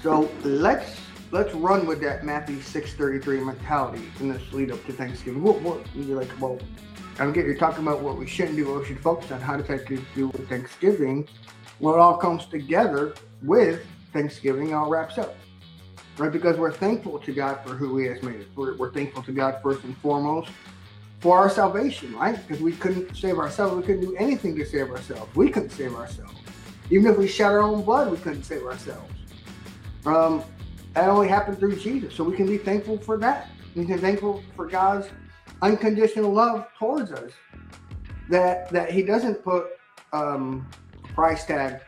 So 0.01 0.31
let's 0.41 1.01
let's 1.31 1.53
run 1.53 1.85
with 1.85 1.99
that 2.01 2.23
Matthew 2.23 2.61
6:33 2.61 3.45
mentality 3.45 4.09
in 4.21 4.29
this 4.29 4.53
lead 4.53 4.71
up 4.71 4.83
to 4.85 4.93
Thanksgiving. 4.93 5.43
What, 5.43 5.61
what 5.63 5.85
you're 5.93 6.17
like, 6.17 6.29
well, 6.39 6.57
I 7.19 7.29
get 7.31 7.45
you're 7.45 7.55
talking 7.55 7.85
about 7.85 8.01
what 8.01 8.17
we 8.17 8.25
shouldn't 8.25 8.55
do, 8.55 8.71
what 8.71 8.81
we 8.81 8.85
should 8.85 9.01
focus 9.01 9.31
on. 9.33 9.41
How 9.41 9.57
does 9.57 9.67
that 9.67 9.85
do 9.85 10.27
with 10.29 10.47
Thanksgiving? 10.47 11.27
Well, 11.81 11.95
it 11.95 11.99
all 11.99 12.15
comes 12.15 12.45
together 12.45 13.15
with 13.43 13.85
Thanksgiving. 14.13 14.73
All 14.73 14.89
wraps 14.89 15.17
up, 15.17 15.35
right? 16.17 16.31
Because 16.31 16.55
we're 16.55 16.71
thankful 16.71 17.19
to 17.19 17.33
God 17.33 17.59
for 17.65 17.73
who 17.73 17.97
He 17.97 18.05
has 18.05 18.23
made 18.23 18.39
us. 18.39 18.47
We're, 18.55 18.77
we're 18.77 18.93
thankful 18.93 19.23
to 19.23 19.33
God 19.33 19.59
first 19.61 19.83
and 19.83 19.97
foremost 19.97 20.51
for 21.19 21.37
our 21.37 21.49
salvation, 21.49 22.15
right? 22.15 22.35
Because 22.35 22.61
we 22.61 22.73
couldn't 22.73 23.15
save 23.15 23.37
ourselves. 23.39 23.75
We 23.75 23.83
couldn't 23.83 24.01
do 24.01 24.15
anything 24.17 24.55
to 24.57 24.65
save 24.65 24.89
ourselves. 24.91 25.33
We 25.35 25.49
couldn't 25.49 25.71
save 25.71 25.95
ourselves. 25.95 26.33
Even 26.89 27.11
if 27.11 27.17
we 27.17 27.27
shed 27.27 27.47
our 27.47 27.61
own 27.61 27.83
blood, 27.83 28.11
we 28.11 28.17
couldn't 28.17 28.43
save 28.43 28.63
ourselves. 28.63 29.11
Um, 30.05 30.43
that 30.93 31.09
only 31.09 31.27
happened 31.27 31.59
through 31.59 31.77
Jesus. 31.77 32.13
So 32.13 32.23
we 32.23 32.35
can 32.35 32.45
be 32.45 32.57
thankful 32.57 32.97
for 32.97 33.17
that. 33.17 33.49
We 33.75 33.85
can 33.85 33.95
be 33.95 34.01
thankful 34.01 34.43
for 34.55 34.67
God's 34.67 35.07
unconditional 35.61 36.31
love 36.31 36.67
towards 36.77 37.11
us. 37.11 37.31
That 38.29 38.69
that 38.69 38.91
He 38.91 39.03
doesn't 39.03 39.43
put 39.43 39.65
um, 40.13 40.67
a 41.03 41.07
price 41.09 41.45
tag 41.45 41.81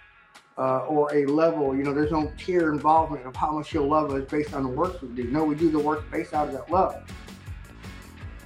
uh, 0.57 0.79
or 0.85 1.13
a 1.15 1.25
level. 1.25 1.75
You 1.75 1.83
know, 1.83 1.93
there's 1.93 2.11
no 2.11 2.31
tier 2.37 2.71
involvement 2.71 3.25
of 3.25 3.35
how 3.35 3.51
much 3.51 3.71
He'll 3.71 3.87
love 3.87 4.11
us 4.11 4.29
based 4.29 4.53
on 4.53 4.63
the 4.63 4.69
works 4.69 5.01
we 5.01 5.09
do. 5.09 5.25
No, 5.25 5.43
we 5.43 5.55
do 5.55 5.69
the 5.69 5.79
work 5.79 6.09
based 6.11 6.33
out 6.33 6.47
of 6.47 6.53
that 6.53 6.71
love 6.71 7.03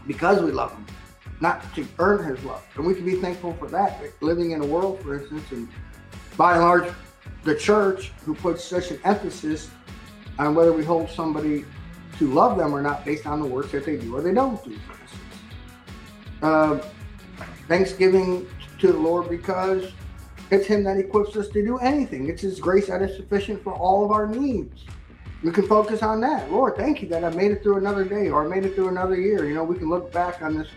because 0.08 0.42
we 0.42 0.52
love 0.52 0.72
Him, 0.72 0.86
not 1.40 1.74
to 1.76 1.88
earn 2.00 2.24
His 2.24 2.44
love. 2.44 2.64
And 2.76 2.86
we 2.86 2.94
can 2.94 3.06
be 3.06 3.16
thankful 3.16 3.54
for 3.54 3.68
that. 3.70 4.02
Living 4.22 4.52
in 4.52 4.62
a 4.62 4.66
world, 4.66 5.02
for 5.02 5.20
instance, 5.20 5.52
and 5.52 5.68
by 6.38 6.54
and 6.54 6.62
large, 6.62 6.92
the 7.44 7.56
church 7.56 8.12
who 8.26 8.36
puts 8.36 8.64
such 8.64 8.92
an 8.92 9.00
emphasis 9.04 9.70
on 10.40 10.56
whether 10.56 10.74
we 10.74 10.84
hold 10.84 11.10
somebody 11.10 11.66
to 12.18 12.32
love 12.32 12.58
them 12.58 12.74
or 12.74 12.82
not 12.82 13.04
based 13.06 13.26
on 13.26 13.40
the 13.40 13.46
works 13.46 13.72
that 13.72 13.86
they 13.86 13.98
do 13.98 14.16
or 14.16 14.22
they 14.22 14.34
don't 14.34 14.64
do, 14.64 14.78
for 14.80 14.94
instance. 15.02 15.22
Uh, 16.42 16.80
thanksgiving 17.68 18.48
to 18.80 18.92
the 18.92 18.98
Lord 18.98 19.30
because 19.30 19.92
it's 20.50 20.66
Him 20.66 20.84
that 20.84 20.98
equips 20.98 21.36
us 21.36 21.48
to 21.50 21.64
do 21.64 21.78
anything. 21.78 22.30
It's 22.30 22.42
His 22.42 22.60
grace 22.60 22.88
that 22.88 23.02
is 23.02 23.16
sufficient 23.16 23.64
for 23.64 23.74
all 23.74 24.04
of 24.04 24.12
our 24.12 24.28
needs. 24.28 24.84
We 25.44 25.52
can 25.52 25.68
focus 25.68 26.04
on 26.04 26.22
that. 26.22 26.52
Lord, 26.52 26.76
thank 26.76 27.02
you 27.02 27.08
that 27.10 27.24
I 27.24 27.30
made 27.32 27.52
it 27.52 27.64
through 27.64 27.78
another 27.78 28.06
day 28.06 28.30
or 28.30 28.48
made 28.48 28.64
it 28.64 28.76
through 28.76 28.90
another 28.90 29.20
year. 29.20 29.48
You 29.48 29.56
know, 29.56 29.64
we 29.64 29.78
can 29.78 29.90
look 29.90 30.12
back 30.12 30.42
on 30.42 30.58
this 30.58 30.68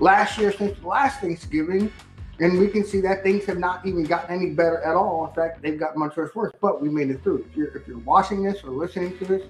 last 0.00 0.38
year 0.38 0.52
since 0.52 0.78
the 0.78 0.86
last 0.86 1.20
Thanksgiving 1.20 1.92
and 2.40 2.58
we 2.58 2.68
can 2.68 2.84
see 2.84 3.00
that 3.00 3.22
things 3.22 3.44
have 3.46 3.58
not 3.58 3.84
even 3.84 4.04
gotten 4.04 4.34
any 4.34 4.50
better 4.50 4.80
at 4.82 4.94
all. 4.94 5.26
In 5.26 5.34
fact, 5.34 5.60
they've 5.60 5.78
gotten 5.78 5.98
much 5.98 6.16
worse. 6.16 6.52
But 6.60 6.80
we 6.80 6.88
made 6.88 7.10
it 7.10 7.22
through. 7.22 7.44
If 7.50 7.56
you're, 7.56 7.76
if 7.76 7.88
you're 7.88 7.98
watching 7.98 8.42
this 8.42 8.62
or 8.62 8.70
listening 8.70 9.18
to 9.18 9.24
this, 9.24 9.42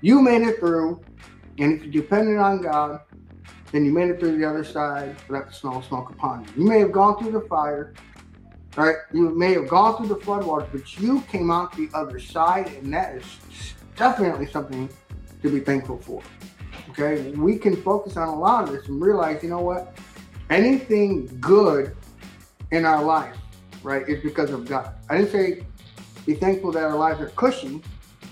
you 0.00 0.22
made 0.22 0.42
it 0.42 0.58
through. 0.58 1.00
And 1.58 1.74
if 1.74 1.82
you're 1.84 2.02
depended 2.02 2.38
on 2.38 2.62
God, 2.62 3.00
then 3.70 3.84
you 3.84 3.92
made 3.92 4.08
it 4.08 4.18
through 4.18 4.38
the 4.38 4.48
other 4.48 4.64
side 4.64 5.14
without 5.28 5.48
the 5.48 5.54
smell 5.54 5.78
of 5.78 5.84
smoke 5.84 6.10
upon 6.10 6.44
you. 6.44 6.62
You 6.62 6.68
may 6.68 6.78
have 6.78 6.92
gone 6.92 7.18
through 7.18 7.32
the 7.32 7.42
fire, 7.42 7.92
right? 8.76 8.96
You 9.12 9.30
may 9.30 9.52
have 9.52 9.68
gone 9.68 9.98
through 9.98 10.08
the 10.08 10.16
floodwaters, 10.16 10.68
but 10.72 10.98
you 10.98 11.20
came 11.22 11.50
out 11.50 11.76
the 11.76 11.90
other 11.92 12.18
side, 12.18 12.68
and 12.68 12.92
that 12.94 13.16
is 13.16 13.24
definitely 13.96 14.46
something 14.46 14.88
to 15.42 15.50
be 15.50 15.60
thankful 15.60 15.98
for. 15.98 16.22
Okay, 16.90 17.30
we 17.30 17.56
can 17.56 17.76
focus 17.76 18.16
on 18.16 18.28
a 18.28 18.38
lot 18.38 18.64
of 18.64 18.72
this 18.72 18.86
and 18.86 19.00
realize, 19.00 19.42
you 19.42 19.48
know 19.48 19.60
what? 19.60 19.96
Anything 20.50 21.26
good 21.40 21.96
in 22.70 22.84
our 22.84 23.02
life, 23.02 23.36
right, 23.82 24.06
is 24.08 24.22
because 24.22 24.50
of 24.50 24.66
God. 24.66 24.94
I 25.08 25.16
didn't 25.16 25.32
say 25.32 25.66
be 26.26 26.34
thankful 26.34 26.72
that 26.72 26.84
our 26.84 26.96
lives 26.96 27.20
are 27.20 27.30
cushy. 27.30 27.82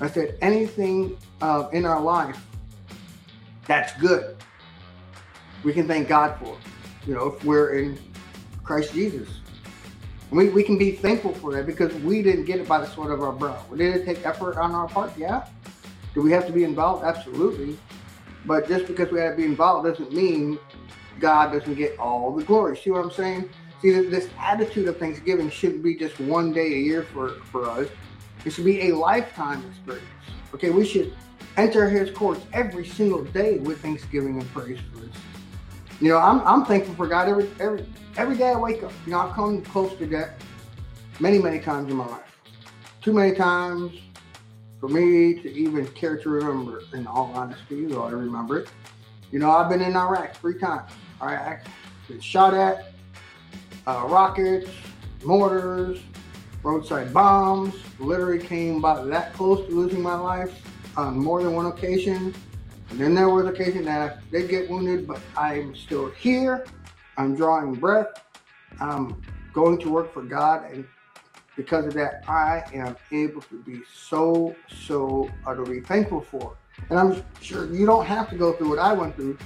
I 0.01 0.09
said 0.09 0.39
anything 0.41 1.17
uh, 1.41 1.69
in 1.73 1.85
our 1.85 2.01
life 2.01 2.39
that's 3.67 3.93
good, 4.01 4.37
we 5.63 5.73
can 5.73 5.87
thank 5.87 6.09
God 6.09 6.39
for. 6.39 6.57
You 7.07 7.15
know, 7.15 7.29
if 7.29 7.45
we're 7.45 7.75
in 7.75 7.99
Christ 8.65 8.93
Jesus. 8.93 9.40
We, 10.31 10.49
we 10.49 10.63
can 10.63 10.79
be 10.79 10.93
thankful 10.93 11.35
for 11.35 11.53
that 11.55 11.67
because 11.67 11.93
we 11.97 12.23
didn't 12.23 12.45
get 12.45 12.61
it 12.61 12.69
by 12.69 12.79
the 12.79 12.87
sweat 12.87 13.11
of 13.11 13.21
our 13.23 13.33
brow. 13.33 13.65
Did 13.77 13.97
it 13.97 14.05
take 14.05 14.25
effort 14.25 14.57
on 14.59 14.73
our 14.73 14.89
part? 14.89 15.17
Yeah. 15.19 15.47
Do 16.15 16.23
we 16.23 16.31
have 16.33 16.47
to 16.47 16.53
be 16.53 16.65
involved? 16.65 17.05
Absolutely. 17.05 17.77
But 18.47 18.69
just 18.69 18.87
because 18.87 19.11
we 19.11 19.21
have 19.21 19.33
to 19.33 19.37
be 19.39 19.45
involved 19.45 19.89
doesn't 19.89 20.13
mean 20.13 20.59
God 21.19 21.53
doesn't 21.53 21.75
get 21.75 21.99
all 21.99 22.35
the 22.35 22.45
glory. 22.45 22.77
See 22.77 22.91
what 22.91 23.05
I'm 23.05 23.11
saying? 23.11 23.51
See, 23.83 23.91
this 23.91 24.29
attitude 24.39 24.89
of 24.89 24.99
Thanksgiving 24.99 25.51
shouldn't 25.51 25.83
be 25.83 25.95
just 25.95 26.21
one 26.21 26.53
day 26.53 26.67
a 26.75 26.79
year 26.79 27.03
for, 27.03 27.31
for 27.51 27.69
us. 27.69 27.89
It 28.45 28.51
should 28.51 28.65
be 28.65 28.89
a 28.89 28.97
lifetime 28.97 29.65
experience. 29.69 30.07
Okay, 30.55 30.71
we 30.71 30.85
should 30.85 31.15
enter 31.57 31.89
his 31.89 32.11
courts 32.11 32.41
every 32.53 32.87
single 32.87 33.25
day 33.25 33.59
with 33.59 33.81
thanksgiving 33.81 34.41
and 34.41 34.49
praise 34.53 34.79
for 34.93 35.01
this. 35.01 35.17
You 36.01 36.09
know, 36.09 36.19
I'm, 36.19 36.41
I'm 36.47 36.65
thankful 36.65 36.95
for 36.95 37.07
God 37.07 37.29
every 37.29 37.51
every 37.61 37.85
every 38.17 38.37
day 38.37 38.49
I 38.49 38.57
wake 38.57 38.83
up. 38.83 38.93
You 39.05 39.13
know, 39.13 39.21
I've 39.21 39.35
come 39.35 39.61
close 39.63 39.95
to 39.99 40.07
death 40.07 40.31
many, 41.21 41.39
many 41.39 41.61
times 41.61 41.91
in 41.91 41.97
my 41.97 42.07
life. 42.07 42.41
Too 43.03 43.13
many 43.13 43.35
times 43.37 43.93
for 44.81 44.89
me 44.89 45.35
to 45.35 45.53
even 45.53 45.87
care 45.89 46.17
to 46.17 46.31
remember, 46.31 46.83
in 46.95 47.07
all 47.07 47.31
honesty, 47.35 47.85
though 47.85 48.05
I 48.05 48.11
remember 48.11 48.61
it. 48.61 48.69
You 49.31 49.39
know, 49.39 49.51
I've 49.51 49.69
been 49.69 49.83
in 49.83 49.95
Iraq 49.95 50.37
three 50.37 50.59
times. 50.59 50.91
Iraq 51.23 51.67
been 52.09 52.19
shot 52.19 52.55
at, 52.55 52.93
uh, 53.87 54.07
rockets, 54.09 54.71
mortars, 55.23 56.01
roadside 56.63 57.13
bombs. 57.13 57.75
Literally 57.99 58.39
came 58.39 58.77
about 58.77 59.07
that 59.11 59.35
close 59.35 59.67
to 59.67 59.75
losing 59.75 60.01
my 60.01 60.15
life 60.15 60.63
on 60.97 61.19
more 61.19 61.43
than 61.43 61.53
one 61.53 61.67
occasion. 61.67 62.35
And 62.91 62.99
then 62.99 63.15
there 63.15 63.29
was 63.29 63.47
occasion 63.47 63.85
that 63.85 64.11
I 64.11 64.31
did 64.31 64.51
get 64.51 64.69
wounded, 64.69 65.07
but 65.07 65.21
I'm 65.37 65.75
still 65.77 66.11
here. 66.11 66.67
I'm 67.17 67.37
drawing 67.37 67.75
breath. 67.75 68.09
I'm 68.81 69.23
going 69.53 69.79
to 69.79 69.91
work 69.91 70.13
for 70.13 70.23
God. 70.23 70.71
And 70.73 70.85
because 71.57 71.87
of 71.87 71.95
that, 71.95 72.25
I 72.29 72.65
am 72.75 72.97
able 73.13 73.43
to 73.43 73.63
be 73.63 73.81
so, 73.93 74.57
so 74.69 75.31
utterly 75.47 75.81
thankful 75.81 76.21
for. 76.21 76.57
And 76.89 76.99
I'm 76.99 77.23
sure 77.41 77.73
you 77.73 77.87
don't 77.87 78.07
have 78.07 78.29
to 78.31 78.37
go 78.37 78.53
through 78.55 78.71
what 78.71 78.79
I 78.79 78.93
went 78.93 79.15
through 79.15 79.39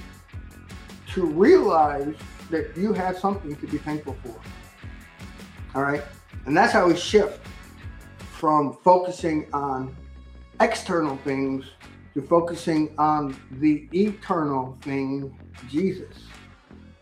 to 1.13 1.25
realize 1.25 2.15
that 2.49 2.75
you 2.75 2.93
have 2.93 3.17
something 3.17 3.55
to 3.55 3.67
be 3.67 3.77
thankful 3.77 4.15
for. 4.23 4.35
All 5.75 5.83
right. 5.83 6.03
And 6.45 6.55
that's 6.55 6.73
how 6.73 6.87
we 6.87 6.95
shift 6.95 7.45
from 8.17 8.77
focusing 8.83 9.47
on 9.53 9.95
external 10.59 11.17
things 11.17 11.65
to 12.15 12.21
focusing 12.21 12.95
on 12.97 13.37
the 13.51 13.87
eternal 13.93 14.77
thing, 14.81 15.37
Jesus. 15.69 16.15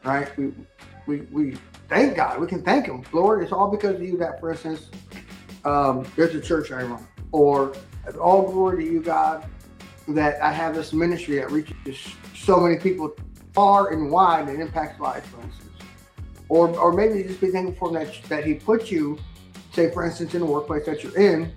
Right? 0.04 0.36
We, 0.38 0.54
we, 1.06 1.22
we 1.32 1.58
thank 1.88 2.18
God. 2.18 2.42
We 2.42 2.48
can 2.48 2.64
thank 2.64 2.88
Him. 2.88 3.04
Lord, 3.14 3.44
it's 3.44 3.52
all 3.52 3.70
because 3.70 3.96
of 3.96 4.04
you 4.04 4.18
that, 4.18 4.40
for 4.40 4.52
instance, 4.52 4.90
um, 5.64 6.06
there's 6.16 6.34
a 6.34 6.42
church 6.42 6.72
I 6.72 6.82
run. 6.82 7.08
Or 7.32 7.74
all 8.20 8.52
glory 8.52 8.84
to 8.84 8.92
you, 8.92 9.02
God, 9.02 9.46
that 10.08 10.42
I 10.42 10.52
have 10.52 10.74
this 10.74 10.94
ministry 10.94 11.38
that 11.38 11.52
reaches 11.52 12.16
so 12.36 12.60
many 12.60 12.78
people 12.78 13.16
far 13.54 13.94
and 13.94 14.10
wide 14.12 14.50
and 14.50 14.62
impacts 14.62 15.00
lives, 15.00 15.28
for 15.30 15.42
instance. 15.42 15.70
Or, 16.50 16.70
or 16.78 16.92
maybe 16.92 17.24
just 17.24 17.40
be 17.40 17.52
thankful 17.52 17.90
for 17.90 17.94
that, 17.94 18.20
that 18.30 18.46
he 18.46 18.56
put 18.56 18.90
you, 18.90 19.20
say, 19.74 19.92
for 19.92 20.04
instance, 20.04 20.34
in 20.34 20.40
the 20.40 20.46
workplace 20.46 20.88
that 20.88 21.04
you're 21.04 21.18
in, 21.18 21.54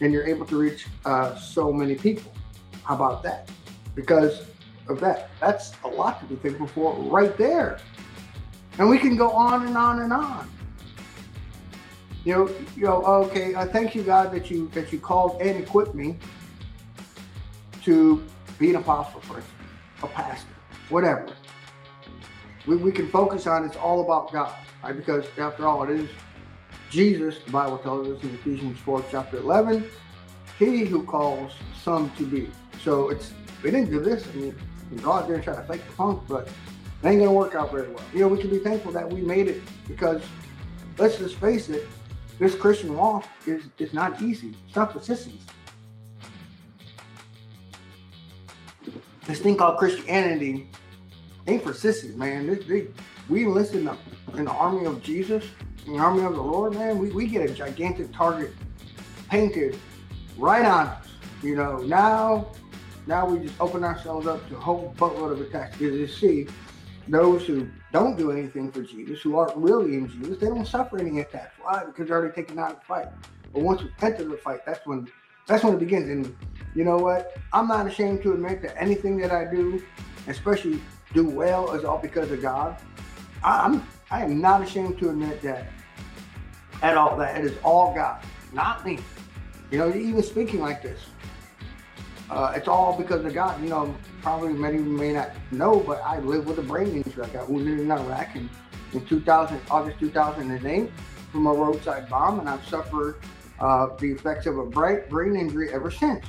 and 0.00 0.12
you're 0.12 0.26
able 0.26 0.44
to 0.46 0.58
reach 0.58 0.86
uh, 1.04 1.36
so 1.36 1.72
many 1.72 1.94
people. 1.94 2.32
How 2.86 2.94
about 2.94 3.22
that? 3.24 3.50
Because 3.94 4.46
of 4.88 5.00
that. 5.00 5.30
That's 5.40 5.72
a 5.84 5.88
lot 5.88 6.20
to 6.20 6.26
be 6.26 6.36
thankful 6.36 6.68
for 6.68 6.94
right 6.94 7.36
there. 7.36 7.78
And 8.78 8.88
we 8.88 8.98
can 8.98 9.16
go 9.16 9.30
on 9.30 9.66
and 9.66 9.76
on 9.76 10.02
and 10.02 10.12
on. 10.12 10.48
You 12.24 12.34
know, 12.34 12.50
you 12.76 12.84
know, 12.84 13.04
okay, 13.04 13.54
I 13.54 13.66
thank 13.66 13.94
you, 13.94 14.02
God, 14.02 14.32
that 14.32 14.50
you 14.50 14.68
that 14.68 14.92
you 14.92 14.98
called 14.98 15.40
and 15.40 15.62
equipped 15.62 15.94
me 15.94 16.16
to 17.82 18.24
be 18.58 18.70
an 18.70 18.76
apostle, 18.76 19.20
for 19.20 19.42
a 20.02 20.08
pastor 20.08 20.56
whatever. 20.88 21.26
We, 22.66 22.76
we 22.76 22.92
can 22.92 23.08
focus 23.08 23.46
on 23.46 23.64
it's 23.64 23.76
all 23.76 24.00
about 24.02 24.32
God, 24.32 24.54
right? 24.82 24.96
Because 24.96 25.24
after 25.38 25.66
all, 25.66 25.82
it 25.84 25.90
is 25.90 26.08
Jesus, 26.90 27.38
the 27.44 27.50
Bible 27.50 27.78
tells 27.78 28.08
us 28.08 28.22
in 28.22 28.30
Ephesians 28.30 28.78
4, 28.80 29.04
chapter 29.10 29.38
11, 29.38 29.88
he 30.58 30.84
who 30.84 31.02
calls 31.04 31.52
some 31.82 32.10
to 32.16 32.24
be. 32.24 32.48
So 32.82 33.10
it's, 33.10 33.32
we 33.62 33.70
didn't 33.70 33.90
do 33.90 34.00
this. 34.00 34.26
I 34.26 34.36
mean, 34.36 34.54
go 35.02 35.12
out 35.12 35.28
there 35.28 35.40
try 35.40 35.54
to 35.54 35.62
fake 35.62 35.84
the 35.84 35.92
funk, 35.92 36.22
but 36.28 36.48
it 37.02 37.06
ain't 37.06 37.20
gonna 37.20 37.32
work 37.32 37.54
out 37.54 37.72
very 37.72 37.88
well. 37.88 38.02
You 38.12 38.20
know, 38.20 38.28
we 38.28 38.38
can 38.38 38.50
be 38.50 38.58
thankful 38.58 38.92
that 38.92 39.08
we 39.10 39.20
made 39.20 39.48
it 39.48 39.62
because 39.86 40.22
let's 40.98 41.18
just 41.18 41.36
face 41.36 41.68
it, 41.68 41.86
this 42.38 42.54
Christian 42.54 42.96
walk 42.96 43.24
is, 43.46 43.64
is 43.78 43.92
not 43.92 44.20
easy. 44.20 44.54
It's 44.66 44.76
not 44.76 44.92
for 44.92 45.00
sissies. 45.00 45.40
This 49.26 49.40
thing 49.40 49.56
called 49.56 49.78
Christianity 49.78 50.68
ain't 51.46 51.62
for 51.62 51.72
sissies, 51.72 52.14
man. 52.14 52.46
They, 52.68 52.86
we 53.28 53.44
enlist 53.44 53.74
in 53.74 53.84
the, 53.84 53.96
in 54.34 54.44
the 54.44 54.52
army 54.52 54.86
of 54.86 55.02
Jesus, 55.02 55.44
in 55.86 55.94
the 55.94 55.98
army 55.98 56.22
of 56.22 56.34
the 56.34 56.42
Lord, 56.42 56.74
man. 56.74 56.98
We, 56.98 57.10
we 57.10 57.26
get 57.26 57.48
a 57.48 57.52
gigantic 57.52 58.12
target 58.12 58.52
painted 59.28 59.76
right 60.36 60.64
on 60.64 60.88
us. 60.88 61.08
You 61.42 61.56
know, 61.56 61.78
now 61.78 62.48
now 63.06 63.26
we 63.26 63.38
just 63.38 63.60
open 63.60 63.84
ourselves 63.84 64.26
up 64.26 64.46
to 64.48 64.56
a 64.56 64.60
whole 64.60 64.94
boatload 64.96 65.32
of 65.32 65.40
attacks. 65.40 65.76
Because 65.78 65.94
you 65.98 66.08
see, 66.08 66.46
those 67.08 67.46
who 67.46 67.68
don't 67.92 68.16
do 68.16 68.32
anything 68.32 68.72
for 68.72 68.82
Jesus, 68.82 69.20
who 69.20 69.36
aren't 69.36 69.56
really 69.56 69.94
in 69.94 70.08
Jesus, 70.08 70.38
they 70.38 70.46
don't 70.46 70.66
suffer 70.66 70.98
any 70.98 71.20
attacks. 71.20 71.54
Why? 71.60 71.84
Because 71.84 72.08
they're 72.08 72.18
already 72.18 72.34
taken 72.34 72.58
out 72.58 72.72
of 72.72 72.80
the 72.80 72.86
fight. 72.86 73.06
But 73.52 73.62
once 73.62 73.82
we 73.82 73.90
enter 74.02 74.24
the 74.24 74.36
fight, 74.36 74.66
that's 74.66 74.84
when 74.86 75.08
that's 75.46 75.62
when 75.62 75.74
it 75.74 75.78
begins. 75.78 76.08
And 76.08 76.36
you 76.74 76.84
know 76.84 76.98
what? 76.98 77.36
I'm 77.52 77.68
not 77.68 77.86
ashamed 77.86 78.22
to 78.22 78.32
admit 78.32 78.60
that 78.62 78.76
anything 78.80 79.16
that 79.18 79.30
I 79.30 79.44
do, 79.44 79.82
especially 80.26 80.80
do 81.14 81.28
well, 81.28 81.72
is 81.74 81.84
all 81.84 81.98
because 81.98 82.30
of 82.32 82.42
God. 82.42 82.76
I'm 83.44 83.86
I 84.10 84.24
am 84.24 84.40
not 84.40 84.62
ashamed 84.62 84.98
to 84.98 85.10
admit 85.10 85.40
that 85.42 85.66
at 86.82 86.96
all. 86.96 87.16
That 87.16 87.38
it 87.38 87.44
is 87.44 87.56
all 87.62 87.94
God, 87.94 88.20
not 88.52 88.84
me. 88.84 88.98
You 89.70 89.78
know, 89.78 89.94
even 89.94 90.22
speaking 90.22 90.60
like 90.60 90.82
this, 90.82 91.00
uh, 92.30 92.52
it's 92.56 92.68
all 92.68 92.96
because 92.96 93.24
of 93.24 93.34
God. 93.34 93.62
You 93.62 93.68
know, 93.68 93.94
probably 94.22 94.52
many 94.52 94.78
may 94.78 95.12
not 95.12 95.30
know, 95.50 95.80
but 95.80 96.00
I 96.02 96.18
live 96.18 96.46
with 96.46 96.58
a 96.58 96.62
brain 96.62 96.88
injury. 96.88 97.24
I 97.24 97.28
got 97.28 97.48
wounded 97.48 97.80
in 97.80 97.90
Iraq 97.90 98.34
in, 98.34 98.50
in 98.92 99.04
2000, 99.06 99.60
August 99.70 99.98
2008 100.00 100.90
from 101.30 101.46
a 101.46 101.52
roadside 101.52 102.08
bomb, 102.08 102.40
and 102.40 102.48
I've 102.48 102.66
suffered 102.66 103.20
uh, 103.60 103.88
the 103.98 104.12
effects 104.12 104.46
of 104.46 104.58
a 104.58 104.66
brain 104.66 105.36
injury 105.36 105.72
ever 105.72 105.90
since. 105.90 106.24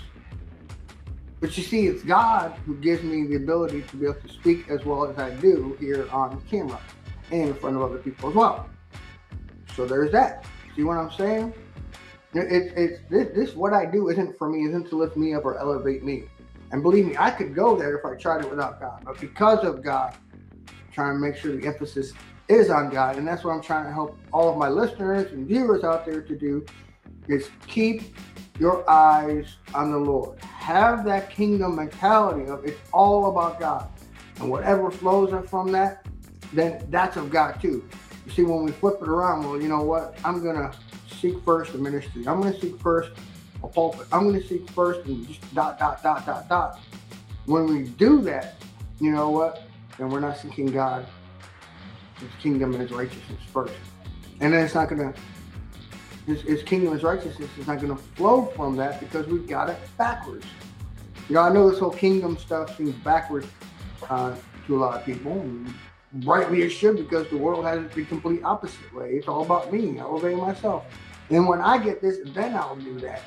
But 1.39 1.55
you 1.55 1.63
see, 1.63 1.87
it's 1.87 2.03
God 2.03 2.53
who 2.65 2.75
gives 2.77 3.03
me 3.03 3.27
the 3.27 3.35
ability 3.35 3.83
to 3.83 3.97
be 3.97 4.05
able 4.05 4.15
to 4.15 4.29
speak 4.29 4.69
as 4.69 4.83
well 4.85 5.05
as 5.05 5.17
I 5.19 5.29
do 5.35 5.77
here 5.79 6.09
on 6.11 6.41
camera 6.49 6.81
and 7.31 7.49
in 7.49 7.53
front 7.53 7.75
of 7.75 7.83
other 7.83 7.99
people 7.99 8.29
as 8.29 8.35
well. 8.35 8.67
So 9.75 9.85
there's 9.85 10.11
that. 10.11 10.45
See 10.75 10.83
what 10.83 10.97
I'm 10.97 11.11
saying? 11.11 11.53
It's 12.33 12.99
this, 13.09 13.27
this 13.33 13.55
what 13.55 13.73
I 13.73 13.85
do 13.85 14.09
isn't 14.09 14.37
for 14.37 14.49
me, 14.49 14.65
isn't 14.65 14.89
to 14.89 14.97
lift 14.97 15.17
me 15.17 15.33
up 15.33 15.45
or 15.45 15.57
elevate 15.57 16.03
me. 16.03 16.25
And 16.71 16.83
believe 16.83 17.05
me, 17.05 17.15
I 17.17 17.31
could 17.31 17.55
go 17.55 17.77
there 17.77 17.97
if 17.97 18.05
I 18.05 18.15
tried 18.15 18.43
it 18.43 18.49
without 18.49 18.79
God. 18.79 19.01
But 19.05 19.19
because 19.19 19.63
of 19.63 19.81
God, 19.81 20.15
I'm 20.67 20.75
trying 20.91 21.15
to 21.15 21.19
make 21.19 21.37
sure 21.37 21.55
the 21.55 21.65
emphasis 21.65 22.13
is 22.49 22.69
on 22.69 22.89
God. 22.89 23.17
And 23.17 23.27
that's 23.27 23.43
what 23.43 23.51
I'm 23.51 23.61
trying 23.61 23.85
to 23.85 23.91
help 23.93 24.17
all 24.33 24.51
of 24.51 24.57
my 24.57 24.67
listeners 24.67 25.31
and 25.31 25.47
viewers 25.47 25.83
out 25.83 26.05
there 26.05 26.21
to 26.21 26.35
do 26.35 26.65
is 27.27 27.49
keep 27.67 28.15
your 28.59 28.89
eyes 28.89 29.57
on 29.73 29.91
the 29.91 29.97
Lord. 29.97 30.39
Have 30.41 31.05
that 31.05 31.29
kingdom 31.29 31.75
mentality 31.75 32.49
of 32.49 32.65
it's 32.65 32.79
all 32.91 33.29
about 33.29 33.59
God. 33.59 33.89
And 34.39 34.49
whatever 34.49 34.91
flows 34.91 35.33
from 35.49 35.71
that, 35.71 36.05
then 36.53 36.85
that's 36.89 37.17
of 37.17 37.29
God 37.29 37.61
too. 37.61 37.87
You 38.25 38.31
see, 38.31 38.43
when 38.43 38.63
we 38.63 38.71
flip 38.71 39.01
it 39.01 39.07
around, 39.07 39.43
well, 39.43 39.61
you 39.61 39.69
know 39.69 39.83
what? 39.83 40.17
I'm 40.23 40.43
gonna 40.43 40.73
seek 41.17 41.43
first 41.43 41.73
the 41.73 41.77
ministry. 41.77 42.27
I'm 42.27 42.41
going 42.41 42.53
to 42.53 42.59
seek 42.59 42.79
first 42.79 43.11
a 43.63 43.67
pulpit. 43.67 44.07
I'm 44.11 44.29
going 44.29 44.41
to 44.41 44.47
seek 44.47 44.69
first 44.71 45.05
and 45.07 45.27
just 45.27 45.53
dot, 45.53 45.79
dot, 45.79 46.01
dot, 46.03 46.25
dot, 46.25 46.47
dot. 46.47 46.79
When 47.45 47.67
we 47.67 47.83
do 47.83 48.21
that, 48.21 48.55
you 48.99 49.11
know 49.11 49.29
what? 49.29 49.63
Then 49.97 50.09
we're 50.09 50.19
not 50.19 50.37
seeking 50.37 50.67
God, 50.67 51.05
His 52.19 52.29
kingdom 52.41 52.73
and 52.73 52.81
His 52.81 52.91
righteousness 52.91 53.39
first. 53.51 53.73
And 54.39 54.53
then 54.53 54.63
it's 54.63 54.75
not 54.75 54.89
going 54.89 55.13
to, 55.13 55.19
His, 56.25 56.41
His 56.41 56.63
kingdom 56.63 56.89
and 56.89 56.95
His 56.95 57.03
righteousness 57.03 57.49
is 57.57 57.67
not 57.67 57.81
going 57.81 57.95
to 57.95 58.01
flow 58.15 58.45
from 58.55 58.75
that 58.75 58.99
because 58.99 59.27
we've 59.27 59.47
got 59.47 59.69
it 59.69 59.77
backwards. 59.97 60.45
You 61.29 61.35
know, 61.35 61.41
I 61.41 61.51
know 61.51 61.69
this 61.69 61.79
whole 61.79 61.91
kingdom 61.91 62.37
stuff 62.37 62.77
seems 62.77 62.95
backwards 62.95 63.47
uh, 64.09 64.35
to 64.67 64.77
a 64.77 64.79
lot 64.79 64.97
of 64.97 65.05
people. 65.05 65.33
And 65.33 65.73
rightly 66.25 66.61
it 66.61 66.69
should 66.69 66.97
because 66.97 67.27
the 67.29 67.37
world 67.37 67.65
has 67.65 67.79
it 67.79 67.91
the 67.91 68.05
complete 68.05 68.43
opposite 68.43 68.93
way. 68.93 69.11
It's 69.11 69.27
all 69.27 69.43
about 69.43 69.73
me. 69.73 69.99
Obey 69.99 70.35
myself. 70.35 70.85
And 71.29 71.47
when 71.47 71.61
I 71.61 71.77
get 71.77 72.01
this, 72.01 72.19
then 72.33 72.55
I'll 72.55 72.75
do 72.75 72.99
that. 73.01 73.21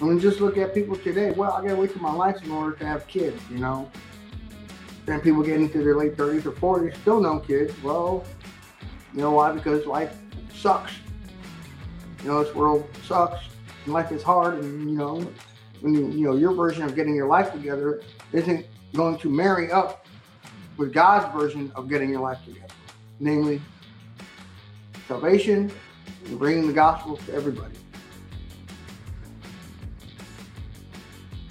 I 0.00 0.04
mean, 0.04 0.18
just 0.18 0.40
look 0.40 0.58
at 0.58 0.74
people 0.74 0.96
today. 0.96 1.30
Well, 1.30 1.52
I 1.52 1.62
gotta 1.62 1.76
wait 1.76 1.92
till 1.92 2.02
my 2.02 2.12
life 2.12 2.42
in 2.42 2.50
order 2.50 2.76
to 2.76 2.86
have 2.86 3.06
kids, 3.06 3.40
you 3.50 3.58
know. 3.58 3.90
Then 5.06 5.20
people 5.20 5.42
get 5.42 5.60
into 5.60 5.84
their 5.84 5.96
late 5.96 6.16
30s 6.16 6.46
or 6.46 6.52
40s, 6.52 6.96
still 6.96 7.20
no 7.20 7.38
kids. 7.38 7.72
Well, 7.82 8.24
you 9.12 9.20
know 9.20 9.30
why? 9.30 9.52
Because 9.52 9.86
life 9.86 10.16
sucks. 10.52 10.92
You 12.22 12.30
know, 12.30 12.42
this 12.42 12.54
world 12.54 12.88
sucks. 13.06 13.44
Life 13.86 14.10
is 14.12 14.22
hard, 14.22 14.54
and 14.60 14.90
you 14.90 14.96
know, 14.96 15.30
when 15.80 15.94
you, 15.94 16.10
you 16.10 16.24
know 16.24 16.36
your 16.36 16.52
version 16.54 16.82
of 16.82 16.94
getting 16.96 17.14
your 17.14 17.28
life 17.28 17.52
together 17.52 18.00
isn't 18.32 18.66
going 18.94 19.18
to 19.18 19.28
marry 19.28 19.70
up 19.70 20.06
with 20.78 20.92
God's 20.92 21.32
version 21.38 21.70
of 21.76 21.88
getting 21.88 22.08
your 22.08 22.20
life 22.20 22.38
together, 22.46 22.72
namely 23.20 23.60
salvation 25.06 25.70
and 26.26 26.38
bringing 26.38 26.66
the 26.66 26.72
gospel 26.72 27.16
to 27.16 27.34
everybody. 27.34 27.74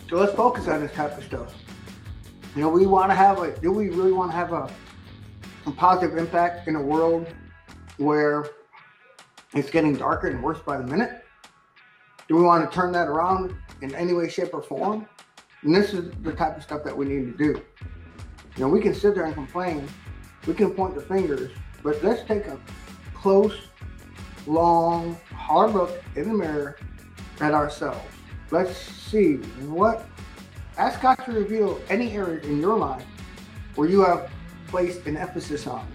So 0.10 0.18
let's 0.18 0.34
focus 0.34 0.68
on 0.68 0.82
this 0.82 0.92
type 0.92 1.18
of 1.18 1.24
stuff. 1.24 1.56
You 2.56 2.62
know, 2.62 2.70
we 2.70 2.86
want 2.86 3.10
to 3.10 3.16
have 3.16 3.40
a, 3.40 3.58
do 3.60 3.72
we 3.72 3.90
really 3.90 4.12
want 4.12 4.30
to 4.32 4.38
have 4.38 4.54
a, 4.54 4.72
a 5.66 5.72
positive 5.72 6.18
impact 6.18 6.68
in 6.68 6.76
a 6.76 6.82
world 6.82 7.28
where 7.98 8.46
it's 9.56 9.72
getting 9.72 9.96
darker 9.96 10.28
and 10.28 10.44
worse 10.44 10.60
by 10.60 10.78
the 10.78 10.84
minute? 10.84 11.24
Do 12.28 12.36
we 12.36 12.44
want 12.44 12.70
to 12.70 12.76
turn 12.76 12.92
that 12.92 13.08
around 13.08 13.56
in 13.82 13.94
any 13.96 14.14
way, 14.14 14.30
shape, 14.30 14.54
or 14.54 14.62
form? 14.62 15.08
And 15.64 15.76
this 15.76 15.94
is 15.94 16.12
the 16.22 16.34
type 16.34 16.58
of 16.58 16.64
stuff 16.64 16.84
that 16.84 16.96
we 16.96 17.06
need 17.06 17.36
to 17.36 17.38
do. 17.38 17.62
You 18.56 18.62
know, 18.66 18.68
we 18.68 18.82
can 18.82 18.94
sit 18.94 19.16
there 19.16 19.26
and 19.26 19.34
complain, 19.34 19.88
we 20.46 20.54
can 20.54 20.72
point 20.72 20.94
the 20.94 21.02
fingers, 21.02 21.52
but 21.82 22.04
let's 22.04 22.22
take 22.28 22.46
a 22.46 22.60
close 23.16 23.56
long, 24.48 25.18
hard 25.32 25.74
look 25.74 26.04
in 26.16 26.30
the 26.30 26.34
mirror 26.34 26.78
at 27.40 27.54
ourselves. 27.54 28.00
Let's 28.52 28.78
see 28.78 29.36
what, 29.68 30.06
ask 30.78 31.02
God 31.02 31.16
to 31.26 31.32
reveal 31.32 31.82
any 31.90 32.12
areas 32.12 32.46
in 32.46 32.60
your 32.60 32.78
life 32.78 33.06
where 33.76 33.90
you 33.90 34.02
have 34.02 34.30
placed 34.68 35.06
an 35.06 35.18
emphasis 35.18 35.68
on. 35.68 35.88